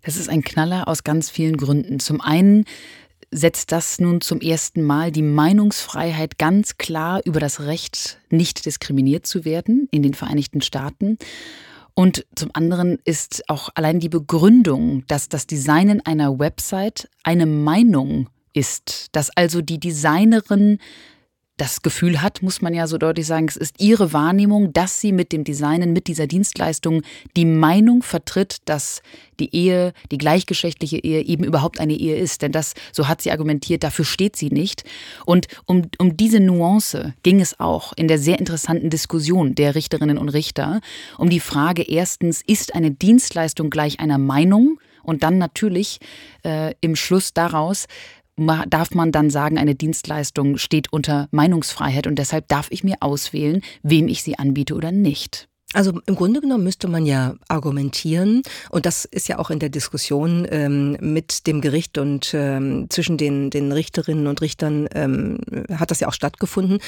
Das 0.03 0.17
ist 0.17 0.29
ein 0.29 0.43
Knaller 0.43 0.87
aus 0.87 1.03
ganz 1.03 1.29
vielen 1.29 1.57
Gründen. 1.57 1.99
Zum 1.99 2.21
einen 2.21 2.65
setzt 3.31 3.71
das 3.71 3.99
nun 3.99 4.21
zum 4.21 4.41
ersten 4.41 4.81
Mal 4.81 5.11
die 5.11 5.21
Meinungsfreiheit 5.21 6.37
ganz 6.37 6.77
klar 6.77 7.21
über 7.25 7.39
das 7.39 7.61
Recht, 7.61 8.19
nicht 8.29 8.65
diskriminiert 8.65 9.27
zu 9.27 9.45
werden 9.45 9.87
in 9.91 10.01
den 10.01 10.13
Vereinigten 10.13 10.61
Staaten. 10.61 11.17
Und 11.93 12.25
zum 12.35 12.49
anderen 12.53 12.97
ist 13.03 13.43
auch 13.49 13.69
allein 13.75 13.99
die 13.99 14.09
Begründung, 14.09 15.03
dass 15.07 15.29
das 15.29 15.47
Designen 15.47 16.01
einer 16.05 16.39
Website 16.39 17.09
eine 17.23 17.45
Meinung 17.45 18.29
ist, 18.53 19.07
dass 19.11 19.29
also 19.35 19.61
die 19.61 19.79
Designerin 19.79 20.79
das 21.59 21.81
Gefühl 21.81 22.21
hat, 22.21 22.41
muss 22.41 22.61
man 22.61 22.73
ja 22.73 22.87
so 22.87 22.97
deutlich 22.97 23.27
sagen, 23.27 23.47
es 23.47 23.57
ist 23.57 23.75
ihre 23.79 24.13
Wahrnehmung, 24.13 24.71
dass 24.73 25.01
sie 25.01 25.11
mit 25.11 25.31
dem 25.31 25.43
Designen, 25.43 25.93
mit 25.93 26.07
dieser 26.07 26.25
Dienstleistung 26.25 27.01
die 27.35 27.45
Meinung 27.45 28.01
vertritt, 28.01 28.57
dass 28.65 29.01
die 29.39 29.53
Ehe, 29.53 29.93
die 30.11 30.17
gleichgeschlechtliche 30.17 30.97
Ehe 30.97 31.21
eben 31.21 31.43
überhaupt 31.43 31.79
eine 31.79 31.93
Ehe 31.93 32.15
ist. 32.15 32.41
Denn 32.41 32.51
das, 32.51 32.73
so 32.93 33.07
hat 33.07 33.21
sie 33.21 33.31
argumentiert, 33.31 33.83
dafür 33.83 34.05
steht 34.05 34.35
sie 34.35 34.49
nicht. 34.49 34.83
Und 35.25 35.47
um, 35.65 35.83
um 35.97 36.15
diese 36.15 36.39
Nuance 36.39 37.13
ging 37.23 37.41
es 37.41 37.59
auch 37.59 37.93
in 37.93 38.07
der 38.07 38.19
sehr 38.19 38.39
interessanten 38.39 38.89
Diskussion 38.89 39.53
der 39.55 39.75
Richterinnen 39.75 40.17
und 40.17 40.29
Richter 40.29 40.79
um 41.17 41.29
die 41.29 41.39
Frage 41.39 41.83
erstens, 41.83 42.41
ist 42.45 42.73
eine 42.73 42.91
Dienstleistung 42.91 43.69
gleich 43.69 43.99
einer 43.99 44.17
Meinung? 44.17 44.79
Und 45.01 45.23
dann 45.23 45.37
natürlich 45.37 45.99
äh, 46.43 46.75
im 46.81 46.95
Schluss 46.95 47.33
daraus, 47.33 47.87
darf 48.67 48.91
man 48.91 49.11
dann 49.11 49.29
sagen, 49.29 49.57
eine 49.57 49.75
Dienstleistung 49.75 50.57
steht 50.57 50.91
unter 50.91 51.27
Meinungsfreiheit 51.31 52.07
und 52.07 52.15
deshalb 52.17 52.47
darf 52.47 52.67
ich 52.71 52.83
mir 52.83 52.97
auswählen, 53.01 53.61
wem 53.83 54.07
ich 54.07 54.23
sie 54.23 54.37
anbiete 54.37 54.75
oder 54.75 54.91
nicht. 54.91 55.49
Also 55.73 55.99
im 56.07 56.15
Grunde 56.15 56.41
genommen 56.41 56.63
müsste 56.63 56.87
man 56.87 57.05
ja 57.05 57.35
argumentieren, 57.47 58.41
und 58.71 58.87
das 58.87 59.05
ist 59.05 59.27
ja 59.27 59.37
auch 59.37 59.51
in 59.51 59.59
der 59.59 59.69
Diskussion 59.69 60.47
ähm, 60.49 60.97
mit 60.99 61.45
dem 61.45 61.61
Gericht 61.61 61.99
und 61.99 62.33
ähm, 62.33 62.87
zwischen 62.89 63.17
den, 63.17 63.51
den 63.51 63.71
Richterinnen 63.71 64.25
und 64.25 64.41
Richtern 64.41 64.89
ähm, 64.95 65.37
hat 65.71 65.91
das 65.91 65.99
ja 65.99 66.07
auch 66.07 66.13
stattgefunden. 66.13 66.79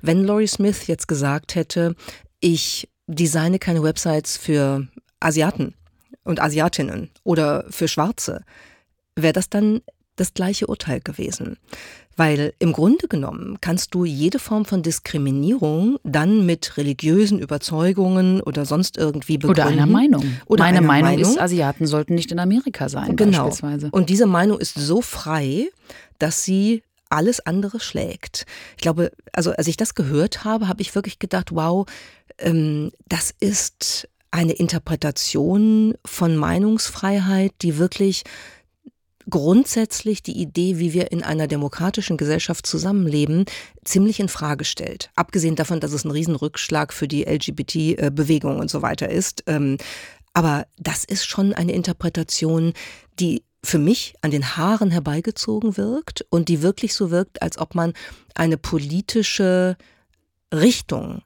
Wenn 0.00 0.24
Laurie 0.24 0.46
Smith 0.46 0.86
jetzt 0.86 1.06
gesagt 1.06 1.54
hätte, 1.54 1.94
ich 2.40 2.88
designe 3.06 3.58
keine 3.58 3.82
Websites 3.82 4.38
für 4.38 4.88
Asiaten 5.20 5.74
und 6.24 6.40
Asiatinnen 6.40 7.10
oder 7.24 7.66
für 7.68 7.88
Schwarze, 7.88 8.42
wäre 9.16 9.34
das 9.34 9.50
dann 9.50 9.82
das 10.16 10.34
gleiche 10.34 10.66
Urteil 10.66 11.00
gewesen. 11.00 11.56
Weil 12.16 12.52
im 12.58 12.72
Grunde 12.72 13.08
genommen 13.08 13.58
kannst 13.60 13.94
du 13.94 14.04
jede 14.04 14.38
Form 14.38 14.66
von 14.66 14.82
Diskriminierung 14.82 15.98
dann 16.02 16.44
mit 16.44 16.76
religiösen 16.76 17.38
Überzeugungen 17.38 18.42
oder 18.42 18.66
sonst 18.66 18.98
irgendwie 18.98 19.38
begründen. 19.38 19.62
Oder 19.62 19.70
einer 19.70 19.86
Meinung. 19.86 20.24
Oder 20.46 20.64
Meine 20.64 20.78
einer 20.78 20.86
Meinung, 20.86 21.10
Meinung 21.12 21.32
ist, 21.32 21.40
Asiaten 21.40 21.86
sollten 21.86 22.14
nicht 22.14 22.30
in 22.30 22.38
Amerika 22.38 22.88
sein, 22.88 23.16
genau. 23.16 23.44
beispielsweise. 23.44 23.88
Und 23.92 24.10
diese 24.10 24.26
Meinung 24.26 24.58
ist 24.58 24.74
so 24.74 25.00
frei, 25.00 25.70
dass 26.18 26.44
sie 26.44 26.82
alles 27.08 27.40
andere 27.40 27.80
schlägt. 27.80 28.46
Ich 28.76 28.82
glaube, 28.82 29.10
also 29.32 29.52
als 29.52 29.66
ich 29.66 29.76
das 29.76 29.94
gehört 29.94 30.44
habe, 30.44 30.68
habe 30.68 30.82
ich 30.82 30.94
wirklich 30.94 31.18
gedacht, 31.18 31.54
wow, 31.54 31.86
ähm, 32.38 32.92
das 33.08 33.34
ist 33.40 34.08
eine 34.30 34.52
Interpretation 34.52 35.94
von 36.04 36.36
Meinungsfreiheit, 36.36 37.52
die 37.62 37.78
wirklich 37.78 38.22
grundsätzlich 39.30 40.22
die 40.22 40.38
Idee, 40.38 40.78
wie 40.78 40.92
wir 40.92 41.12
in 41.12 41.22
einer 41.22 41.46
demokratischen 41.46 42.16
Gesellschaft 42.16 42.66
zusammenleben, 42.66 43.44
ziemlich 43.84 44.20
in 44.20 44.28
Frage 44.28 44.64
stellt. 44.64 45.10
Abgesehen 45.14 45.56
davon, 45.56 45.80
dass 45.80 45.92
es 45.92 46.04
ein 46.04 46.10
Riesenrückschlag 46.10 46.92
für 46.92 47.08
die 47.08 47.24
LGBT-Bewegung 47.24 48.58
und 48.58 48.70
so 48.70 48.82
weiter 48.82 49.08
ist. 49.08 49.44
Ähm, 49.46 49.78
aber 50.32 50.66
das 50.78 51.04
ist 51.04 51.24
schon 51.24 51.54
eine 51.54 51.72
Interpretation, 51.72 52.72
die 53.18 53.42
für 53.64 53.78
mich 53.78 54.14
an 54.22 54.30
den 54.30 54.56
Haaren 54.56 54.90
herbeigezogen 54.90 55.76
wirkt 55.76 56.24
und 56.30 56.48
die 56.48 56.62
wirklich 56.62 56.94
so 56.94 57.10
wirkt, 57.10 57.42
als 57.42 57.58
ob 57.58 57.74
man 57.74 57.92
eine 58.34 58.56
politische 58.56 59.76
Richtung 60.52 61.22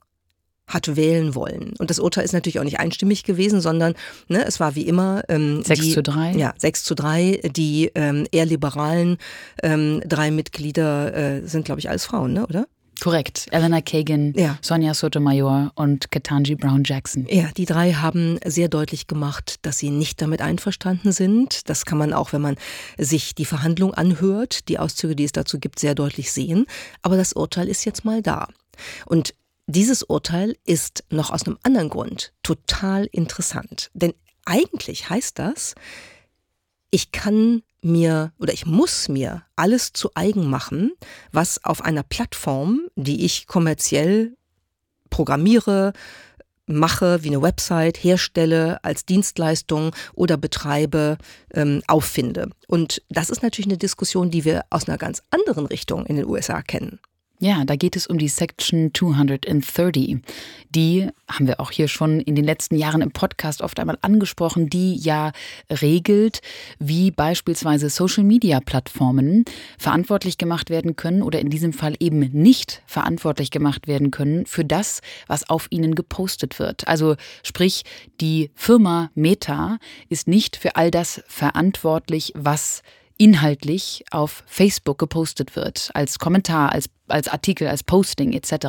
hat 0.66 0.96
wählen 0.96 1.34
wollen. 1.34 1.74
Und 1.78 1.90
das 1.90 1.98
Urteil 1.98 2.24
ist 2.24 2.32
natürlich 2.32 2.58
auch 2.58 2.64
nicht 2.64 2.80
einstimmig 2.80 3.22
gewesen, 3.22 3.60
sondern 3.60 3.94
ne, 4.28 4.44
es 4.44 4.60
war 4.60 4.74
wie 4.74 4.86
immer 4.86 5.22
ähm, 5.28 5.62
6 5.62 5.80
die, 5.80 5.92
zu 5.92 6.02
3. 6.02 6.32
Ja, 6.32 6.54
6 6.56 6.84
zu 6.84 6.94
3. 6.94 7.40
Die 7.54 7.90
ähm, 7.94 8.26
eher 8.32 8.46
liberalen 8.46 9.18
ähm, 9.62 10.02
drei 10.06 10.30
Mitglieder 10.30 11.14
äh, 11.14 11.46
sind, 11.46 11.64
glaube 11.64 11.80
ich, 11.80 11.88
alles 11.90 12.04
Frauen, 12.04 12.32
ne, 12.32 12.46
oder? 12.46 12.66
Korrekt. 13.00 13.48
Eleanor 13.50 13.82
Kagan, 13.82 14.32
Ja. 14.36 14.56
Sonja 14.62 14.94
Sotomayor 14.94 15.72
und 15.74 16.10
Ketanji 16.10 16.54
Brown 16.54 16.84
Jackson. 16.84 17.26
Ja, 17.28 17.50
die 17.56 17.66
drei 17.66 17.92
haben 17.92 18.38
sehr 18.44 18.68
deutlich 18.68 19.06
gemacht, 19.06 19.56
dass 19.62 19.78
sie 19.78 19.90
nicht 19.90 20.22
damit 20.22 20.40
einverstanden 20.40 21.12
sind. 21.12 21.68
Das 21.68 21.84
kann 21.84 21.98
man 21.98 22.12
auch, 22.12 22.32
wenn 22.32 22.40
man 22.40 22.56
sich 22.96 23.34
die 23.34 23.44
Verhandlung 23.44 23.92
anhört, 23.94 24.68
die 24.68 24.78
Auszüge, 24.78 25.16
die 25.16 25.24
es 25.24 25.32
dazu 25.32 25.58
gibt, 25.58 25.80
sehr 25.80 25.94
deutlich 25.94 26.30
sehen. 26.32 26.66
Aber 27.02 27.16
das 27.16 27.32
Urteil 27.32 27.68
ist 27.68 27.84
jetzt 27.84 28.04
mal 28.04 28.22
da. 28.22 28.48
Und 29.06 29.34
dieses 29.66 30.02
Urteil 30.02 30.56
ist 30.64 31.04
noch 31.10 31.30
aus 31.30 31.46
einem 31.46 31.58
anderen 31.62 31.88
Grund 31.88 32.32
total 32.42 33.06
interessant. 33.06 33.90
Denn 33.94 34.14
eigentlich 34.44 35.08
heißt 35.08 35.38
das, 35.38 35.74
ich 36.90 37.12
kann 37.12 37.62
mir 37.82 38.32
oder 38.38 38.52
ich 38.52 38.66
muss 38.66 39.08
mir 39.08 39.42
alles 39.56 39.92
zu 39.92 40.10
eigen 40.14 40.48
machen, 40.48 40.92
was 41.32 41.64
auf 41.64 41.82
einer 41.82 42.02
Plattform, 42.02 42.82
die 42.96 43.24
ich 43.24 43.46
kommerziell 43.46 44.36
programmiere, 45.10 45.92
mache, 46.66 47.22
wie 47.22 47.28
eine 47.28 47.42
Website 47.42 48.02
herstelle, 48.02 48.82
als 48.82 49.04
Dienstleistung 49.04 49.94
oder 50.14 50.36
betreibe, 50.36 51.18
ähm, 51.52 51.82
auffinde. 51.86 52.50
Und 52.68 53.02
das 53.10 53.28
ist 53.28 53.42
natürlich 53.42 53.66
eine 53.66 53.76
Diskussion, 53.76 54.30
die 54.30 54.44
wir 54.44 54.64
aus 54.70 54.88
einer 54.88 54.96
ganz 54.98 55.22
anderen 55.30 55.66
Richtung 55.66 56.06
in 56.06 56.16
den 56.16 56.26
USA 56.26 56.62
kennen. 56.62 57.00
Ja, 57.44 57.62
da 57.66 57.76
geht 57.76 57.94
es 57.94 58.06
um 58.06 58.16
die 58.16 58.28
Section 58.28 58.90
230. 58.94 60.16
Die 60.70 61.10
haben 61.28 61.46
wir 61.46 61.60
auch 61.60 61.70
hier 61.70 61.88
schon 61.88 62.20
in 62.20 62.36
den 62.36 62.44
letzten 62.46 62.74
Jahren 62.74 63.02
im 63.02 63.10
Podcast 63.10 63.60
oft 63.60 63.78
einmal 63.78 63.98
angesprochen, 64.00 64.70
die 64.70 64.96
ja 64.96 65.30
regelt, 65.70 66.40
wie 66.78 67.10
beispielsweise 67.10 67.90
Social-Media-Plattformen 67.90 69.44
verantwortlich 69.76 70.38
gemacht 70.38 70.70
werden 70.70 70.96
können 70.96 71.20
oder 71.20 71.38
in 71.38 71.50
diesem 71.50 71.74
Fall 71.74 71.96
eben 72.00 72.20
nicht 72.20 72.82
verantwortlich 72.86 73.50
gemacht 73.50 73.88
werden 73.88 74.10
können 74.10 74.46
für 74.46 74.64
das, 74.64 75.02
was 75.26 75.50
auf 75.50 75.66
ihnen 75.68 75.94
gepostet 75.94 76.58
wird. 76.58 76.88
Also 76.88 77.14
sprich, 77.42 77.82
die 78.22 78.52
Firma 78.54 79.10
Meta 79.14 79.76
ist 80.08 80.28
nicht 80.28 80.56
für 80.56 80.76
all 80.76 80.90
das 80.90 81.22
verantwortlich, 81.26 82.32
was 82.34 82.80
inhaltlich 83.18 84.04
auf 84.10 84.42
Facebook 84.46 84.98
gepostet 84.98 85.56
wird, 85.56 85.90
als 85.94 86.18
Kommentar, 86.18 86.72
als, 86.72 86.88
als 87.08 87.28
Artikel, 87.28 87.68
als 87.68 87.82
Posting 87.82 88.32
etc. 88.32 88.66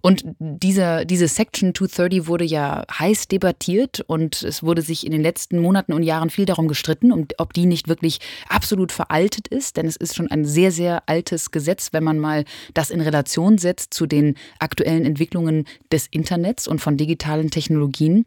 Und 0.00 0.24
diese, 0.38 1.04
diese 1.06 1.28
Section 1.28 1.74
230 1.74 2.26
wurde 2.26 2.44
ja 2.44 2.84
heiß 2.98 3.28
debattiert 3.28 4.00
und 4.06 4.42
es 4.42 4.62
wurde 4.62 4.82
sich 4.82 5.04
in 5.04 5.12
den 5.12 5.22
letzten 5.22 5.58
Monaten 5.58 5.92
und 5.92 6.02
Jahren 6.02 6.30
viel 6.30 6.46
darum 6.46 6.68
gestritten, 6.68 7.12
um, 7.12 7.26
ob 7.38 7.52
die 7.52 7.66
nicht 7.66 7.88
wirklich 7.88 8.18
absolut 8.48 8.92
veraltet 8.92 9.48
ist, 9.48 9.76
denn 9.76 9.86
es 9.86 9.96
ist 9.96 10.16
schon 10.16 10.30
ein 10.30 10.44
sehr, 10.44 10.72
sehr 10.72 11.02
altes 11.06 11.50
Gesetz, 11.50 11.92
wenn 11.92 12.04
man 12.04 12.18
mal 12.18 12.44
das 12.74 12.90
in 12.90 13.00
Relation 13.00 13.58
setzt 13.58 13.94
zu 13.94 14.06
den 14.06 14.36
aktuellen 14.58 15.04
Entwicklungen 15.04 15.66
des 15.90 16.06
Internets 16.06 16.66
und 16.66 16.80
von 16.80 16.96
digitalen 16.96 17.50
Technologien. 17.50 18.24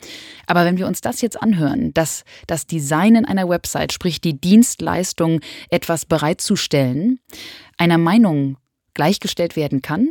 Aber 0.48 0.65
wenn 0.65 0.77
wir 0.77 0.88
uns 0.88 1.01
das 1.01 1.22
jetzt 1.22 1.41
anhören, 1.41 1.94
dass 1.94 2.24
das 2.48 2.67
Designen 2.67 3.25
einer 3.25 3.50
Website, 3.50 3.94
sprich 3.94 4.22
die 4.22 4.39
Dienstleistung, 4.39 5.41
etwas 5.70 6.05
bereitzustellen, 6.05 7.20
einer 7.77 7.98
Meinung 7.98 8.58
gleichgestellt 8.96 9.56
werden 9.56 9.84
kann, 9.84 10.10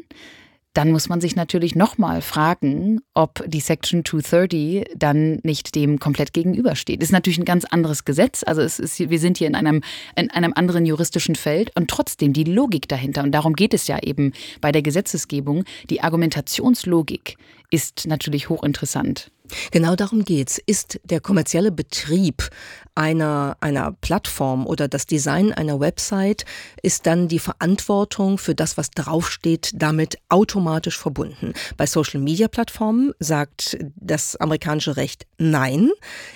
dann 0.75 0.91
muss 0.91 1.09
man 1.09 1.21
sich 1.21 1.37
natürlich 1.37 1.76
nochmal 1.76 2.21
fragen, 2.21 3.00
ob 3.14 3.45
die 3.47 3.61
Section 3.61 4.05
230 4.05 4.85
dann 4.97 5.38
nicht 5.45 5.75
dem 5.76 6.00
komplett 6.00 6.33
gegenübersteht. 6.33 7.00
Ist 7.00 7.12
natürlich 7.12 7.38
ein 7.38 7.45
ganz 7.45 7.64
anderes 7.64 8.05
Gesetz, 8.05 8.43
also 8.45 8.61
es 8.61 8.81
ist, 8.81 8.99
wir 8.99 9.21
sind 9.21 9.38
hier 9.38 9.47
in 9.47 9.55
einem, 9.55 9.83
in 10.17 10.31
einem 10.33 10.53
anderen 10.55 10.85
juristischen 10.85 11.37
Feld 11.37 11.71
und 11.76 11.88
trotzdem 11.88 12.33
die 12.33 12.45
Logik 12.45 12.88
dahinter, 12.88 13.23
und 13.23 13.33
darum 13.33 13.55
geht 13.55 13.73
es 13.73 13.87
ja 13.87 14.00
eben 14.03 14.33
bei 14.61 14.73
der 14.73 14.83
Gesetzesgebung, 14.83 15.64
die 15.91 16.03
Argumentationslogik 16.03 17.37
ist 17.71 18.07
natürlich 18.07 18.49
hochinteressant. 18.49 19.31
Genau 19.71 19.95
darum 19.95 20.25
geht's. 20.25 20.59
Ist 20.64 21.00
der 21.05 21.21
kommerzielle 21.21 21.71
Betrieb 21.71 22.49
einer, 22.94 23.56
einer 23.60 23.92
Plattform 23.92 24.66
oder 24.66 24.88
das 24.88 25.06
Design 25.06 25.52
einer 25.52 25.80
Website, 25.80 26.44
ist 26.82 27.06
dann 27.06 27.28
die 27.28 27.38
Verantwortung 27.38 28.38
für 28.38 28.54
das, 28.54 28.76
was 28.76 28.90
draufsteht, 28.90 29.72
damit 29.74 30.18
automatisch 30.28 30.98
verbunden. 30.98 31.54
Bei 31.76 31.86
Social 31.86 32.20
Media 32.20 32.48
Plattformen 32.48 33.12
sagt 33.18 33.78
das 33.96 34.36
amerikanische 34.36 34.96
Recht 34.96 35.26
nein. 35.38 35.90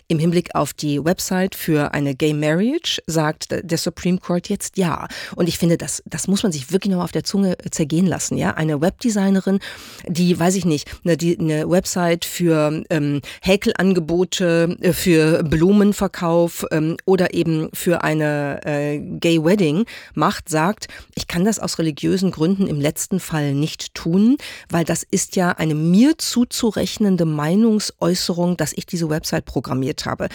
Im 0.09 0.19
Hinblick 0.19 0.55
auf 0.55 0.73
die 0.73 1.05
Website 1.05 1.55
für 1.55 1.95
eine 1.95 2.15
Gay 2.15 2.35
Marriage 2.35 3.01
sagt 3.07 3.49
der 3.63 3.79
Supreme 3.79 4.19
Court 4.19 4.49
jetzt 4.49 4.77
ja. 4.77 5.07
Und 5.37 5.49
ich 5.49 5.59
finde, 5.59 5.77
das, 5.79 6.03
das 6.07 6.27
muss 6.27 6.43
man 6.43 6.53
sich 6.53 6.73
wirklich 6.73 6.93
noch 6.93 7.05
auf 7.05 7.13
der 7.13 7.25
Zunge 7.25 7.57
zergehen 7.71 8.07
lassen. 8.07 8.37
Ja, 8.37 8.55
eine 8.55 8.81
Webdesignerin, 8.81 9.61
die, 10.07 10.39
weiß 10.39 10.57
ich 10.57 10.65
nicht, 10.65 10.91
eine, 11.05 11.17
die, 11.17 11.39
eine 11.39 11.71
Website 11.71 12.25
für 12.25 12.83
ähm, 12.91 13.21
Häkelangebote, 13.43 14.77
äh, 14.81 14.93
für 14.93 15.43
Blumenverkauf 15.45 16.48
ähm, 16.71 16.97
oder 17.05 17.35
eben 17.35 17.69
für 17.73 18.03
eine 18.03 18.61
äh, 18.65 18.99
Gay 18.99 19.45
Wedding 19.45 19.85
macht, 20.15 20.49
sagt, 20.49 20.89
ich 21.15 21.29
kann 21.29 21.45
das 21.45 21.59
aus 21.59 21.79
religiösen 21.79 22.31
Gründen 22.31 22.67
im 22.67 22.81
letzten 22.81 23.21
Fall 23.21 23.55
nicht 23.55 23.95
tun, 23.95 24.37
weil 24.69 24.85
das 24.85 25.03
ist 25.03 25.37
ja 25.37 25.51
eine 25.53 25.75
mir 25.75 26.19
zuzurechnende 26.19 27.25
Meinungsäußerung, 27.25 28.57
dass 28.57 28.73
ich 28.73 28.87
diese 28.87 29.11
Website 29.11 29.45
programmiert 29.45 30.07
habe. 30.07 30.29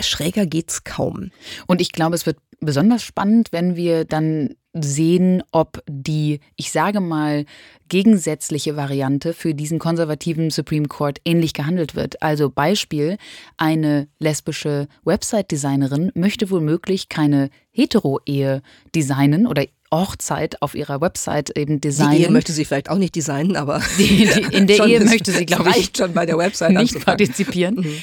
Schräger 0.00 0.46
geht's 0.46 0.84
kaum. 0.84 1.30
Und 1.66 1.80
ich 1.80 1.92
glaube, 1.92 2.14
es 2.16 2.26
wird 2.26 2.38
besonders 2.60 3.02
spannend, 3.02 3.52
wenn 3.52 3.76
wir 3.76 4.04
dann 4.04 4.54
sehen, 4.72 5.42
ob 5.50 5.82
die, 5.88 6.40
ich 6.56 6.70
sage 6.70 7.00
mal, 7.00 7.44
gegensätzliche 7.88 8.76
Variante 8.76 9.34
für 9.34 9.54
diesen 9.54 9.78
konservativen 9.78 10.50
Supreme 10.50 10.86
Court 10.86 11.20
ähnlich 11.24 11.54
gehandelt 11.54 11.96
wird. 11.96 12.22
Also 12.22 12.50
Beispiel, 12.50 13.18
eine 13.56 14.06
lesbische 14.18 14.86
Website-Designerin 15.04 16.12
möchte 16.14 16.50
womöglich 16.50 17.08
keine 17.08 17.50
Hetero-Ehe 17.72 18.62
designen 18.94 19.46
oder 19.46 19.64
Hochzeit 19.92 20.62
auf 20.62 20.76
ihrer 20.76 21.00
Website 21.00 21.56
eben 21.56 21.80
designen. 21.80 22.16
Die 22.16 22.22
Ehe 22.22 22.30
möchte 22.30 22.52
sie 22.52 22.64
vielleicht 22.64 22.90
auch 22.90 22.98
nicht 22.98 23.16
designen, 23.16 23.56
aber 23.56 23.82
die, 23.98 24.28
die, 24.28 24.56
in 24.56 24.68
der 24.68 24.78
Ehe 24.86 25.00
möchte 25.00 25.32
sie, 25.32 25.46
glaube 25.46 25.70
ich, 25.76 25.90
schon 25.96 26.12
bei 26.12 26.26
der 26.26 26.38
Website 26.38 26.72
nicht 26.72 27.04
partizipieren. 27.04 27.74
Mhm. 27.76 28.02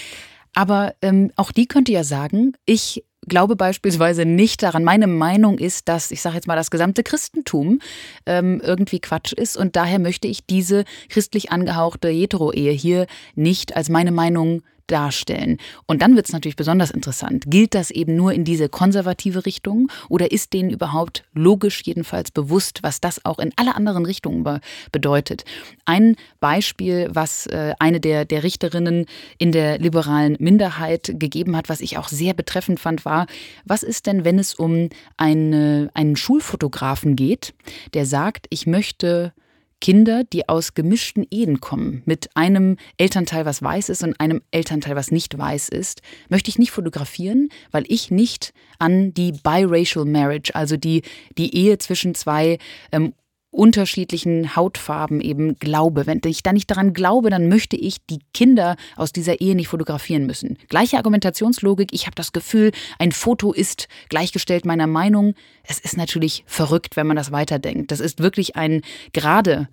Aber 0.54 0.96
ähm, 1.02 1.32
auch 1.36 1.52
die 1.52 1.68
könnte 1.68 1.92
ja 1.92 2.04
sagen, 2.04 2.54
ich 2.66 3.04
glaube 3.28 3.56
beispielsweise 3.56 4.26
nicht 4.26 4.64
daran. 4.64 4.84
Meine 4.84 5.08
Meinung 5.08 5.58
ist, 5.58 5.90
dass, 5.90 6.12
ich 6.12 6.22
sage 6.22 6.36
jetzt 6.36 6.48
mal, 6.48 6.56
das 6.56 6.72
gesamte 6.72 7.04
Christentum 7.04 7.80
ähm, 8.26 8.62
irgendwie 8.64 9.00
Quatsch 9.00 9.34
ist 9.34 9.58
und 9.58 9.76
daher 9.76 10.00
möchte 10.00 10.28
ich 10.28 10.46
diese 10.46 10.86
christlich 11.10 11.52
angehauchte 11.52 12.08
Hetero-Ehe 12.08 12.72
hier 12.72 13.06
nicht 13.36 13.76
als 13.76 13.90
meine 13.90 14.12
Meinung 14.12 14.62
darstellen. 14.88 15.58
Und 15.86 16.02
dann 16.02 16.16
wird 16.16 16.28
es 16.28 16.34
natürlich 16.34 16.56
besonders 16.56 16.92
interessant. 16.92 17.46
Gilt 17.48 17.76
das 17.76 17.92
eben 17.92 18.16
nur 18.16 18.34
in 18.34 18.44
diese 18.44 18.70
konservative 18.70 19.46
Richtung 19.46 19.92
oder 20.10 20.32
ist 20.32 20.54
denen 20.54 20.70
überhaupt 20.70 21.24
logisch 21.34 21.82
jedenfalls 21.84 22.32
bewusst, 22.32 22.80
was 22.84 23.02
das 23.02 23.24
auch 23.26 23.40
in 23.40 23.52
alle 23.56 23.76
anderen 23.76 24.06
Richtungen 24.06 24.44
be 24.44 24.62
bedeutet? 24.92 25.44
Ein 25.86 26.16
Beispiel, 26.40 27.10
was 27.12 27.48
äh, 27.48 27.74
eine 27.80 28.00
der, 28.00 28.26
der 28.26 28.44
Richterinnen 28.44 29.06
in 29.38 29.52
der 29.52 29.78
liberalen 29.80 30.38
Minderheit 30.40 31.14
gegeben 31.16 31.56
hat, 31.56 31.70
was 31.70 31.82
ich 31.82 31.98
auch 31.98 32.08
sehr 32.08 32.34
betreffend 32.34 32.80
fand, 32.80 33.06
war, 33.06 33.28
was 33.66 33.84
ist 33.84 34.08
denn, 34.08 34.26
wenn 34.26 34.40
es 34.40 34.56
um 34.56 34.90
eine, 35.18 35.90
einen 35.94 36.16
Schulfotografen 36.16 37.16
geht, 37.16 37.54
der 37.94 38.06
sagt, 38.06 38.48
ich 38.50 38.68
möchte 38.68 39.34
Kinder, 39.80 40.24
die 40.24 40.50
aus 40.50 40.74
gemischten 40.74 41.26
Ehen 41.30 41.60
kommen, 41.60 42.02
mit 42.06 42.30
einem 42.36 42.78
Elternteil, 42.98 43.46
was 43.46 43.62
weiß 43.62 43.90
ist 43.90 44.04
und 44.04 44.20
einem 44.20 44.42
Elternteil, 44.52 44.96
was 44.96 45.12
nicht 45.12 45.38
weiß 45.38 45.70
ist, 45.70 46.02
möchte 46.30 46.50
ich 46.50 46.58
nicht 46.58 46.72
fotografieren, 46.72 47.50
weil 47.72 47.86
ich 47.88 48.12
nicht 48.12 48.54
an 48.80 49.14
die 49.14 49.32
biracial 49.32 50.06
marriage, 50.06 50.54
also 50.56 50.78
die, 50.78 51.04
die 51.38 51.56
Ehe 51.56 51.78
zwischen 51.78 52.16
zwei 52.16 52.58
ähm, 52.92 53.14
unterschiedlichen 53.58 54.56
Hautfarben 54.56 55.20
eben 55.20 55.58
glaube. 55.58 56.06
Wenn 56.06 56.22
ich 56.26 56.44
da 56.44 56.54
nicht 56.54 56.70
daran 56.70 56.94
glaube, 56.94 57.30
dann 57.30 57.50
möchte 57.50 57.76
ich 57.76 58.06
die 58.06 58.20
Kinder 58.34 58.76
aus 58.96 59.12
dieser 59.12 59.42
Ehe 59.42 59.56
nicht 59.56 59.68
fotografieren 59.68 60.26
müssen. 60.28 60.58
Gleiche 60.70 60.98
Argumentationslogik. 60.98 61.90
Ich 61.92 62.06
habe 62.06 62.16
das 62.16 62.32
Gefühl, 62.32 62.72
ein 63.00 63.12
Foto 63.12 63.52
ist 63.52 63.88
gleichgestellt 64.10 64.66
meiner 64.66 64.88
Meinung. 64.88 65.34
Es 65.64 65.80
ist 65.80 65.98
natürlich 65.98 66.44
verrückt, 66.46 66.96
wenn 66.96 67.08
man 67.08 67.18
das 67.18 67.32
weiterdenkt. 67.32 67.92
Das 67.92 68.00
ist 68.00 68.22
wirklich 68.22 68.56
ein 68.56 68.82
gerade 69.12 69.68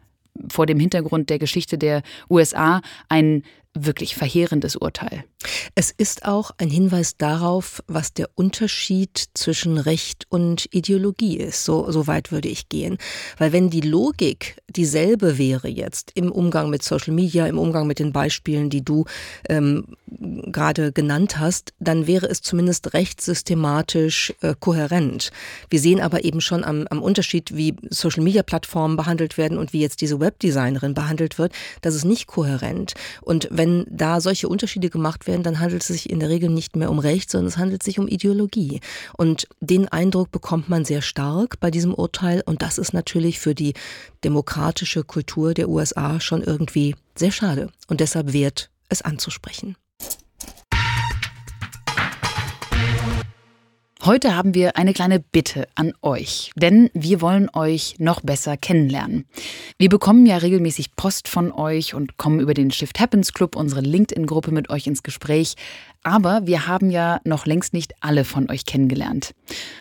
vor 0.48 0.66
dem 0.66 0.80
Hintergrund 0.80 1.30
der 1.30 1.38
Geschichte 1.38 1.78
der 1.78 2.02
USA 2.28 2.80
ein 3.08 3.42
wirklich 3.74 4.14
verheerendes 4.14 4.76
Urteil. 4.76 5.24
Es 5.74 5.90
ist 5.90 6.24
auch 6.24 6.52
ein 6.58 6.70
Hinweis 6.70 7.16
darauf, 7.16 7.82
was 7.86 8.14
der 8.14 8.30
Unterschied 8.34 9.24
zwischen 9.34 9.78
Recht 9.78 10.26
und 10.28 10.68
Ideologie 10.72 11.36
ist. 11.36 11.64
So, 11.64 11.90
so 11.90 12.06
weit 12.06 12.32
würde 12.32 12.48
ich 12.48 12.68
gehen. 12.68 12.98
Weil 13.36 13.52
wenn 13.52 13.70
die 13.70 13.80
Logik 13.80 14.56
dieselbe 14.70 15.38
wäre 15.38 15.68
jetzt 15.68 16.12
im 16.14 16.30
Umgang 16.30 16.70
mit 16.70 16.82
Social 16.82 17.12
Media, 17.12 17.46
im 17.46 17.58
Umgang 17.58 17.86
mit 17.86 17.98
den 17.98 18.12
Beispielen, 18.12 18.70
die 18.70 18.84
du 18.84 19.04
ähm, 19.48 19.96
gerade 20.06 20.92
genannt 20.92 21.38
hast, 21.38 21.72
dann 21.78 22.06
wäre 22.06 22.26
es 22.26 22.42
zumindest 22.42 22.94
rechtssystematisch 22.94 24.34
äh, 24.40 24.54
kohärent. 24.58 25.30
Wir 25.70 25.80
sehen 25.80 26.00
aber 26.00 26.24
eben 26.24 26.40
schon 26.40 26.64
am, 26.64 26.86
am 26.88 27.02
Unterschied, 27.02 27.56
wie 27.56 27.74
Social 27.90 28.22
Media 28.22 28.42
Plattformen 28.42 28.96
behandelt 28.96 29.36
werden 29.38 29.58
und 29.58 29.72
wie 29.72 29.80
jetzt 29.80 30.00
diese 30.00 30.20
Webdesignerin 30.20 30.94
behandelt 30.94 31.38
wird, 31.38 31.52
dass 31.82 31.94
es 31.94 32.04
nicht 32.04 32.26
kohärent. 32.26 32.94
Und 33.20 33.48
wenn 33.50 33.63
da 33.88 34.20
solche 34.20 34.48
Unterschiede 34.48 34.90
gemacht 34.90 35.26
werden, 35.26 35.42
dann 35.42 35.60
handelt 35.60 35.82
es 35.82 35.88
sich 35.88 36.10
in 36.10 36.20
der 36.20 36.28
Regel 36.28 36.50
nicht 36.50 36.76
mehr 36.76 36.90
um 36.90 36.98
Recht, 36.98 37.30
sondern 37.30 37.48
es 37.48 37.56
handelt 37.56 37.82
sich 37.82 37.98
um 37.98 38.08
Ideologie. 38.08 38.80
Und 39.16 39.48
den 39.60 39.88
Eindruck 39.88 40.30
bekommt 40.30 40.68
man 40.68 40.84
sehr 40.84 41.02
stark 41.02 41.60
bei 41.60 41.70
diesem 41.70 41.94
Urteil. 41.94 42.42
Und 42.44 42.62
das 42.62 42.78
ist 42.78 42.92
natürlich 42.92 43.40
für 43.40 43.54
die 43.54 43.74
demokratische 44.22 45.04
Kultur 45.04 45.54
der 45.54 45.68
USA 45.68 46.20
schon 46.20 46.42
irgendwie 46.42 46.94
sehr 47.16 47.32
schade 47.32 47.70
und 47.88 48.00
deshalb 48.00 48.32
wert, 48.32 48.70
es 48.88 49.02
anzusprechen. 49.02 49.76
Heute 54.06 54.36
haben 54.36 54.52
wir 54.52 54.76
eine 54.76 54.92
kleine 54.92 55.18
Bitte 55.18 55.66
an 55.76 55.94
euch, 56.02 56.52
denn 56.56 56.90
wir 56.92 57.22
wollen 57.22 57.48
euch 57.54 57.94
noch 57.98 58.20
besser 58.20 58.58
kennenlernen. 58.58 59.24
Wir 59.78 59.88
bekommen 59.88 60.26
ja 60.26 60.36
regelmäßig 60.36 60.94
Post 60.94 61.26
von 61.26 61.50
euch 61.50 61.94
und 61.94 62.18
kommen 62.18 62.38
über 62.38 62.52
den 62.52 62.70
Shift 62.70 63.00
Happens 63.00 63.32
Club, 63.32 63.56
unsere 63.56 63.80
LinkedIn-Gruppe, 63.80 64.50
mit 64.50 64.68
euch 64.68 64.86
ins 64.86 65.04
Gespräch. 65.04 65.54
Aber 66.02 66.46
wir 66.46 66.66
haben 66.66 66.90
ja 66.90 67.18
noch 67.24 67.46
längst 67.46 67.72
nicht 67.72 67.94
alle 68.00 68.26
von 68.26 68.50
euch 68.50 68.66
kennengelernt. 68.66 69.34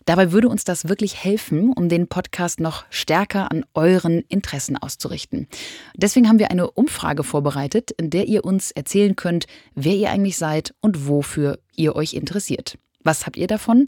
Dabei 0.06 0.32
würde 0.32 0.48
uns 0.48 0.64
das 0.64 0.88
wirklich 0.88 1.22
helfen, 1.22 1.74
um 1.74 1.90
den 1.90 2.08
Podcast 2.08 2.62
noch 2.62 2.86
stärker 2.90 3.52
an 3.52 3.66
euren 3.74 4.24
Interessen 4.30 4.78
auszurichten. 4.78 5.50
Deswegen 5.98 6.30
haben 6.30 6.40
wir 6.40 6.50
eine 6.50 6.72
Umfrage 6.72 7.26
vorbereitet, 7.26 7.92
in 7.92 8.10
der 8.10 8.30
ihr 8.30 8.46
uns 8.46 8.72
erzählen 8.72 9.18
könnt, 9.18 9.48
wer 9.76 9.96
ihr 9.96 10.12
eigentlich 10.12 10.38
seid 10.38 10.74
und 10.80 11.10
wofür 11.10 11.60
ihr 11.76 11.98
euch 11.98 12.14
interessiert. 12.14 12.78
Was 13.04 13.26
habt 13.26 13.38
ihr 13.38 13.48
davon? 13.48 13.86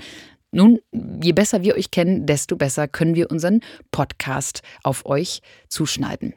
Nun, 0.51 0.79
je 1.21 1.33
besser 1.33 1.63
wir 1.63 1.75
euch 1.75 1.91
kennen, 1.91 2.25
desto 2.25 2.55
besser 2.55 2.87
können 2.87 3.15
wir 3.15 3.29
unseren 3.29 3.59
Podcast 3.91 4.61
auf 4.83 5.05
euch 5.05 5.41
zuschneiden. 5.67 6.33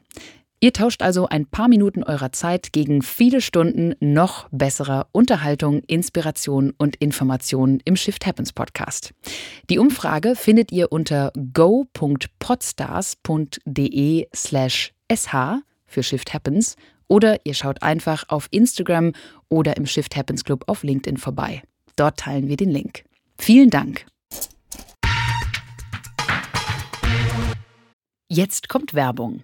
Ihr 0.61 0.73
tauscht 0.73 1.01
also 1.01 1.25
ein 1.27 1.45
paar 1.45 1.69
Minuten 1.69 2.03
eurer 2.03 2.33
Zeit 2.33 2.73
gegen 2.73 3.01
viele 3.01 3.39
Stunden 3.39 3.95
noch 4.01 4.49
besserer 4.51 5.07
Unterhaltung, 5.13 5.79
Inspiration 5.87 6.73
und 6.77 6.97
Information 6.97 7.79
im 7.85 7.95
Shift 7.95 8.25
Happens 8.25 8.51
Podcast. 8.51 9.13
Die 9.69 9.79
Umfrage 9.79 10.35
findet 10.35 10.73
ihr 10.73 10.91
unter 10.91 11.31
go.podstars.de 11.53 14.27
slash 14.35 14.91
sh 15.09 15.29
für 15.85 16.03
Shift 16.03 16.33
Happens 16.33 16.75
oder 17.07 17.37
ihr 17.45 17.53
schaut 17.53 17.81
einfach 17.81 18.25
auf 18.27 18.49
Instagram 18.51 19.13
oder 19.47 19.77
im 19.77 19.85
Shift 19.85 20.17
Happens 20.17 20.43
Club 20.43 20.65
auf 20.67 20.83
LinkedIn 20.83 21.15
vorbei. 21.15 21.63
Dort 21.99 22.15
teilen 22.15 22.47
wir 22.47 22.55
den 22.55 22.69
Link. 22.69 23.03
Vielen 23.37 23.69
Dank. 23.69 24.05
Jetzt 28.29 28.69
kommt 28.69 28.93
Werbung. 28.93 29.43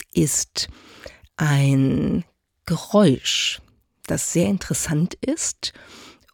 ist 0.13 0.67
ein 1.37 2.23
Geräusch, 2.65 3.61
das 4.07 4.33
sehr 4.33 4.47
interessant 4.47 5.15
ist 5.15 5.73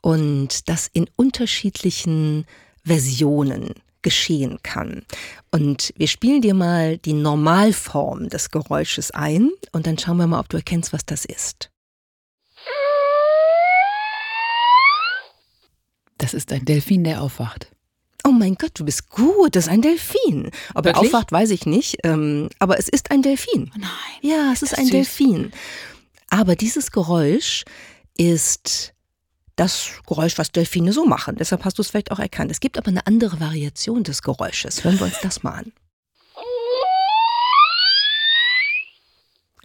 und 0.02 0.70
das 0.70 0.88
in 0.92 1.10
unterschiedlichen 1.16 2.46
Versionen 2.84 3.74
geschehen 4.02 4.60
kann. 4.64 5.06
Und 5.52 5.94
wir 5.98 6.08
spielen 6.08 6.42
dir 6.42 6.54
mal 6.54 6.98
die 6.98 7.14
Normalform 7.14 8.30
des 8.30 8.52
Geräusches 8.52 9.12
ein 9.12 9.52
und 9.72 9.88
dann 9.88 9.98
schauen 9.98 10.18
wir 10.18 10.28
mal, 10.28 10.40
ob 10.40 10.50
du 10.50 10.58
erkennst, 10.58 10.94
was 10.94 11.06
das 11.06 11.26
ist. 11.26 11.70
Das 16.18 16.34
ist 16.34 16.52
ein 16.52 16.66
Delfin, 16.66 17.04
der 17.04 17.22
aufwacht. 17.22 17.70
Oh 18.28 18.32
mein 18.32 18.56
Gott, 18.56 18.72
du 18.74 18.84
bist 18.84 19.10
gut, 19.10 19.56
das 19.56 19.68
ist 19.68 19.72
ein 19.72 19.82
Delfin. 19.82 20.52
Ob 20.76 20.86
er 20.86 20.98
aufwacht, 20.98 21.32
weiß 21.32 21.50
ich 21.52 21.66
nicht, 21.66 22.00
ähm, 22.04 22.50
aber 22.60 22.78
es 22.78 22.90
ist 22.90 23.10
ein 23.10 23.22
Delfin. 23.22 23.72
Nein. 23.78 23.90
Ja, 24.22 24.52
es 24.52 24.62
ist 24.62 24.78
ein 24.78 24.84
süß. 24.84 24.92
Delfin. 24.92 25.52
Aber 26.30 26.58
dieses 26.58 26.92
Geräusch 26.92 27.64
ist 28.18 28.94
das 29.56 29.92
Geräusch, 30.06 30.38
was 30.38 30.52
Delfine 30.52 30.92
so 30.92 31.06
machen. 31.06 31.38
Deshalb 31.40 31.64
hast 31.64 31.78
du 31.78 31.82
es 31.82 31.90
vielleicht 31.90 32.12
auch 32.12 32.20
erkannt. 32.20 32.52
Es 32.52 32.60
gibt 32.60 32.78
aber 32.78 32.90
eine 32.90 33.08
andere 33.08 33.40
Variation 33.40 34.04
des 34.04 34.22
Geräusches. 34.22 34.84
Hören 34.84 35.00
wir 35.00 35.06
uns 35.06 35.22
das 35.22 35.44
mal 35.44 35.60
an. 35.60 35.72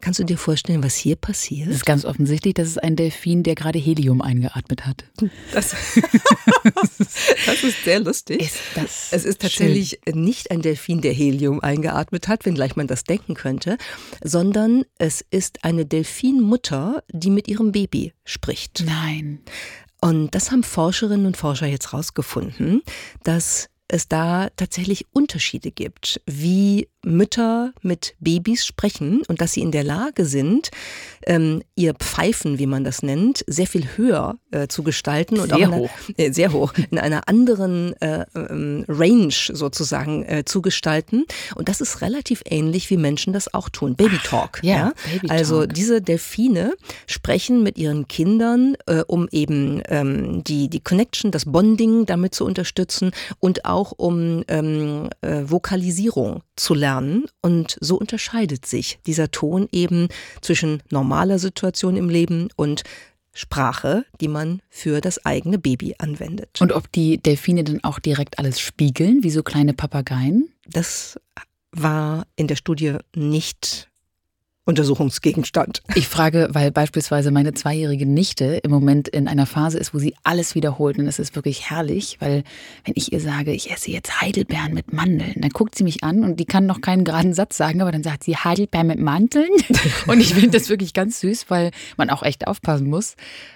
Kannst 0.02 0.18
du 0.18 0.24
dir 0.24 0.36
vorstellen, 0.36 0.82
was 0.82 0.96
hier 0.96 1.14
passiert? 1.14 1.68
Es 1.68 1.76
ist 1.76 1.86
ganz 1.86 2.04
offensichtlich, 2.04 2.54
dass 2.54 2.66
es 2.66 2.76
ein 2.76 2.96
Delfin, 2.96 3.44
der 3.44 3.54
gerade 3.54 3.78
Helium 3.78 4.20
eingeatmet 4.20 4.84
hat. 4.84 5.04
Das, 5.52 5.76
das 7.46 7.62
ist 7.62 7.84
sehr 7.84 8.00
lustig. 8.00 8.40
Ist 8.40 9.12
es 9.12 9.24
ist 9.24 9.40
tatsächlich 9.40 10.00
schön. 10.04 10.24
nicht 10.24 10.50
ein 10.50 10.60
Delfin, 10.60 11.02
der 11.02 11.12
Helium 11.12 11.60
eingeatmet 11.60 12.26
hat, 12.26 12.44
wenngleich 12.46 12.74
man 12.74 12.88
das 12.88 13.04
denken 13.04 13.34
könnte, 13.34 13.78
sondern 14.24 14.84
es 14.98 15.24
ist 15.30 15.62
eine 15.62 15.86
Delfinmutter, 15.86 17.04
die 17.12 17.30
mit 17.30 17.46
ihrem 17.46 17.70
Baby 17.70 18.12
spricht. 18.24 18.82
Nein. 18.84 19.38
Und 20.00 20.34
das 20.34 20.50
haben 20.50 20.64
Forscherinnen 20.64 21.26
und 21.26 21.36
Forscher 21.36 21.66
jetzt 21.66 21.92
rausgefunden, 21.92 22.82
dass 23.22 23.68
es 23.92 24.08
da 24.08 24.48
tatsächlich 24.56 25.06
Unterschiede 25.12 25.70
gibt, 25.70 26.20
wie 26.26 26.88
Mütter 27.04 27.72
mit 27.82 28.14
Babys 28.20 28.64
sprechen 28.64 29.22
und 29.28 29.40
dass 29.40 29.52
sie 29.52 29.60
in 29.60 29.72
der 29.72 29.84
Lage 29.84 30.24
sind, 30.24 30.70
ähm, 31.26 31.62
ihr 31.74 31.94
Pfeifen, 31.94 32.58
wie 32.58 32.66
man 32.66 32.84
das 32.84 33.02
nennt, 33.02 33.44
sehr 33.46 33.66
viel 33.66 33.86
höher 33.96 34.38
äh, 34.50 34.68
zu 34.68 34.82
gestalten 34.82 35.40
und 35.40 35.52
sehr 35.54 35.68
auch 35.68 35.74
hoch. 35.74 35.90
Einer, 36.08 36.28
äh, 36.28 36.32
sehr 36.32 36.52
hoch, 36.52 36.72
in 36.90 36.98
einer 36.98 37.28
anderen 37.28 38.00
äh, 38.00 38.24
ähm, 38.34 38.84
Range 38.88 39.34
sozusagen 39.52 40.24
äh, 40.24 40.44
zu 40.44 40.62
gestalten. 40.62 41.24
Und 41.56 41.68
das 41.68 41.80
ist 41.80 42.00
relativ 42.02 42.42
ähnlich, 42.46 42.88
wie 42.88 42.96
Menschen 42.96 43.32
das 43.32 43.52
auch 43.52 43.68
tun. 43.68 43.96
Baby 43.96 44.18
Talk. 44.24 44.60
ja, 44.62 44.72
ja? 44.72 44.92
Baby 45.04 45.26
-Talk. 45.26 45.30
Also 45.30 45.66
diese 45.66 46.00
Delfine 46.00 46.74
sprechen 47.06 47.62
mit 47.62 47.78
ihren 47.78 48.06
Kindern, 48.06 48.76
äh, 48.86 49.02
um 49.06 49.28
eben 49.32 49.82
ähm, 49.88 50.44
die, 50.44 50.68
die 50.68 50.80
Connection, 50.80 51.30
das 51.30 51.46
Bonding 51.46 52.06
damit 52.06 52.34
zu 52.34 52.44
unterstützen 52.44 53.10
und 53.40 53.64
auch 53.64 53.81
um 53.90 54.44
ähm, 54.46 55.08
äh, 55.22 55.42
Vokalisierung 55.44 56.42
zu 56.54 56.74
lernen. 56.74 57.24
Und 57.40 57.76
so 57.80 57.98
unterscheidet 57.98 58.66
sich 58.66 59.00
dieser 59.06 59.32
Ton 59.32 59.68
eben 59.72 60.06
zwischen 60.40 60.82
normaler 60.90 61.40
Situation 61.40 61.96
im 61.96 62.08
Leben 62.08 62.50
und 62.54 62.84
Sprache, 63.34 64.04
die 64.20 64.28
man 64.28 64.60
für 64.68 65.00
das 65.00 65.24
eigene 65.24 65.58
Baby 65.58 65.94
anwendet. 65.98 66.60
Und 66.60 66.72
ob 66.72 66.92
die 66.92 67.18
Delfine 67.18 67.64
dann 67.64 67.82
auch 67.82 67.98
direkt 67.98 68.38
alles 68.38 68.60
spiegeln, 68.60 69.22
wie 69.22 69.30
so 69.30 69.42
kleine 69.42 69.72
Papageien? 69.72 70.50
Das 70.66 71.18
war 71.72 72.26
in 72.36 72.46
der 72.46 72.56
Studie 72.56 72.98
nicht 73.16 73.88
Untersuchungsgegenstand. 74.64 75.82
Ich 75.96 76.06
frage, 76.06 76.48
weil 76.52 76.70
beispielsweise 76.70 77.32
meine 77.32 77.52
zweijährige 77.52 78.06
Nichte 78.06 78.60
im 78.62 78.70
Moment 78.70 79.08
in 79.08 79.26
einer 79.26 79.46
Phase 79.46 79.76
ist, 79.76 79.92
wo 79.92 79.98
sie 79.98 80.14
alles 80.22 80.54
wiederholt 80.54 80.98
und 80.98 81.08
es 81.08 81.18
ist 81.18 81.34
wirklich 81.34 81.68
herrlich, 81.68 82.18
weil 82.20 82.44
wenn 82.84 82.94
ich 82.94 83.12
ihr 83.12 83.20
sage, 83.20 83.52
ich 83.52 83.72
esse 83.72 83.90
jetzt 83.90 84.20
Heidelbeeren 84.20 84.72
mit 84.72 84.92
Mandeln, 84.92 85.34
dann 85.36 85.50
guckt 85.50 85.74
sie 85.74 85.82
mich 85.82 86.04
an 86.04 86.22
und 86.22 86.38
die 86.38 86.44
kann 86.44 86.66
noch 86.66 86.80
keinen 86.80 87.02
geraden 87.02 87.34
Satz 87.34 87.56
sagen, 87.56 87.82
aber 87.82 87.90
dann 87.90 88.04
sagt 88.04 88.22
sie 88.22 88.36
Heidelbeeren 88.36 88.86
mit 88.86 89.00
Mandeln 89.00 89.50
und 90.06 90.20
ich 90.20 90.34
finde 90.34 90.56
das 90.56 90.68
wirklich 90.68 90.94
ganz 90.94 91.18
süß, 91.18 91.46
weil 91.48 91.72
man 91.96 92.08
auch 92.08 92.22
echt 92.22 92.46
aufpassen 92.46 92.88
muss, 92.88 93.14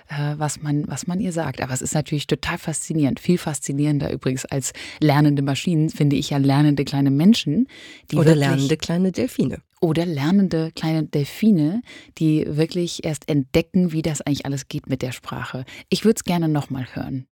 äh, 0.09 0.35
was 0.39 0.61
man, 0.61 0.89
was 0.89 1.07
man 1.07 1.21
ihr 1.21 1.33
sagt. 1.33 1.61
Aber 1.61 1.73
es 1.73 1.83
ist 1.83 1.95
natürlich 1.95 2.27
total 2.27 2.59
faszinierend, 2.59 3.21
viel 3.21 3.39
faszinierender 3.39 4.13
übrigens 4.13 4.45
als 4.45 4.73
lernende 4.99 5.43
Maschinen, 5.43 5.89
finde 5.89 6.17
ich 6.17 6.31
ja 6.31 6.39
lernende 6.39 6.85
kleine 6.85 7.13
Menschen, 7.13 7.69
die 8.11 8.17
oder 8.17 8.35
lernende 8.35 8.77
kleine 8.77 9.13
Delfine 9.13 9.63
oder 9.81 10.07
lernende 10.07 10.73
kleine 10.75 11.05
Delfine, 11.05 11.83
die 12.19 12.45
wirklich 12.49 13.05
erst 13.05 13.29
entdecken, 13.29 13.93
wie 13.93 14.03
das 14.03 14.21
eigentlich 14.23 14.47
alles 14.47 14.69
geht 14.69 14.89
mit 14.89 15.03
der 15.03 15.13
Sprache. 15.13 15.65
Ich 15.89 16.05
würde 16.05 16.17
es 16.17 16.25
gerne 16.25 16.49
nochmal 16.49 16.87
hören. 16.95 17.27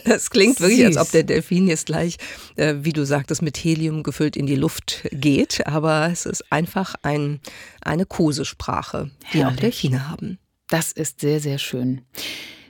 Das 0.04 0.28
klingt 0.30 0.58
Süß. 0.58 0.68
wirklich, 0.68 0.84
als 0.84 0.98
ob 0.98 1.10
der 1.12 1.22
Delfin 1.22 1.66
jetzt 1.66 1.86
gleich, 1.86 2.16
äh, 2.56 2.74
wie 2.80 2.92
du 2.92 3.06
sagtest, 3.06 3.40
mit 3.40 3.56
Helium 3.56 4.02
gefüllt 4.02 4.36
in 4.36 4.46
die 4.46 4.54
Luft 4.54 5.08
geht. 5.10 5.66
Aber 5.66 6.10
es 6.12 6.26
ist 6.26 6.52
einfach 6.52 6.94
ein, 7.02 7.40
eine 7.80 8.04
Kosesprache, 8.04 9.10
die 9.32 9.38
Herrlich. 9.38 9.56
auch 9.56 9.60
Delfine 9.60 10.10
haben. 10.10 10.38
Das 10.68 10.92
ist 10.92 11.20
sehr, 11.20 11.40
sehr 11.40 11.58
schön. 11.58 12.02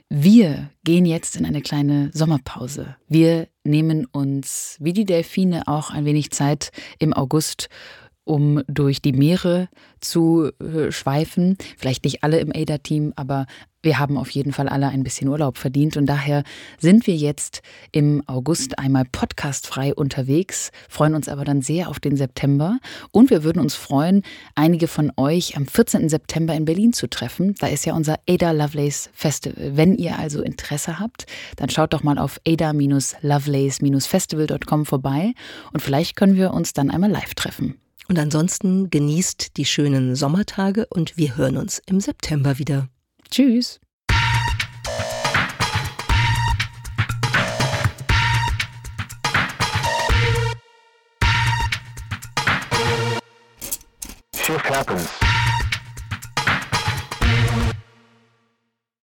Wir 0.09 0.69
gehen 0.83 1.05
jetzt 1.05 1.35
in 1.35 1.45
eine 1.45 1.61
kleine 1.61 2.11
Sommerpause. 2.13 2.95
Wir 3.07 3.47
nehmen 3.63 4.05
uns, 4.05 4.77
wie 4.79 4.93
die 4.93 5.05
Delfine, 5.05 5.67
auch 5.67 5.89
ein 5.89 6.05
wenig 6.05 6.29
Zeit 6.29 6.71
im 6.99 7.11
August, 7.11 7.69
um 8.25 8.61
durch 8.67 9.01
die 9.01 9.13
Meere 9.13 9.69
zu 10.01 10.51
äh, 10.59 10.91
schweifen. 10.91 11.57
Vielleicht 11.77 12.03
nicht 12.03 12.23
alle 12.23 12.39
im 12.39 12.51
ADA-Team, 12.53 13.13
aber 13.15 13.45
wir 13.85 13.97
haben 13.99 14.17
auf 14.17 14.31
jeden 14.31 14.51
Fall 14.51 14.67
alle 14.67 14.89
ein 14.89 15.03
bisschen 15.03 15.29
Urlaub 15.29 15.59
verdient 15.59 15.95
und 15.95 16.07
daher 16.07 16.43
sind 16.79 17.07
wir 17.07 17.15
jetzt 17.15 17.61
im 17.91 18.23
August 18.25 18.79
einmal 18.79 19.05
podcastfrei 19.05 19.93
unterwegs, 19.93 20.71
freuen 20.89 21.13
uns 21.13 21.29
aber 21.29 21.45
dann 21.45 21.61
sehr 21.61 21.87
auf 21.87 21.99
den 21.99 22.17
September 22.17 22.79
und 23.11 23.29
wir 23.29 23.43
würden 23.43 23.59
uns 23.59 23.75
freuen, 23.75 24.23
einige 24.55 24.87
von 24.87 25.11
euch 25.17 25.55
am 25.55 25.67
14. 25.67 26.09
September 26.09 26.55
in 26.55 26.65
Berlin 26.65 26.93
zu 26.93 27.07
treffen. 27.07 27.53
Da 27.59 27.67
ist 27.67 27.85
ja 27.85 27.93
unser 27.93 28.15
Ada 28.27 28.53
Lovelace 28.53 29.11
Festival. 29.13 29.77
Wenn 29.77 29.95
ihr 29.95 30.17
also 30.17 30.41
Interesse 30.41 30.99
habt, 30.99 31.27
dann 31.57 31.69
schaut 31.69 31.93
doch 31.93 32.01
mal 32.01 32.17
auf 32.17 32.41
ada-lovelace-festival.com 32.47 34.87
vorbei 34.87 35.33
und 35.73 35.81
vielleicht 35.81 36.15
können 36.15 36.35
wir 36.35 36.55
uns 36.55 36.73
dann 36.73 36.89
einmal 36.89 37.11
live 37.11 37.35
treffen. 37.35 37.75
Und 38.07 38.19
ansonsten 38.19 38.89
genießt 38.89 39.57
die 39.57 39.65
schönen 39.65 40.15
Sommertage 40.15 40.85
und 40.87 41.17
wir 41.17 41.37
hören 41.37 41.57
uns 41.57 41.81
im 41.85 41.99
September 41.99 42.59
wieder. 42.59 42.87
Tschüss. 43.31 43.79
Shift 54.45 54.69
happens. 54.69 55.34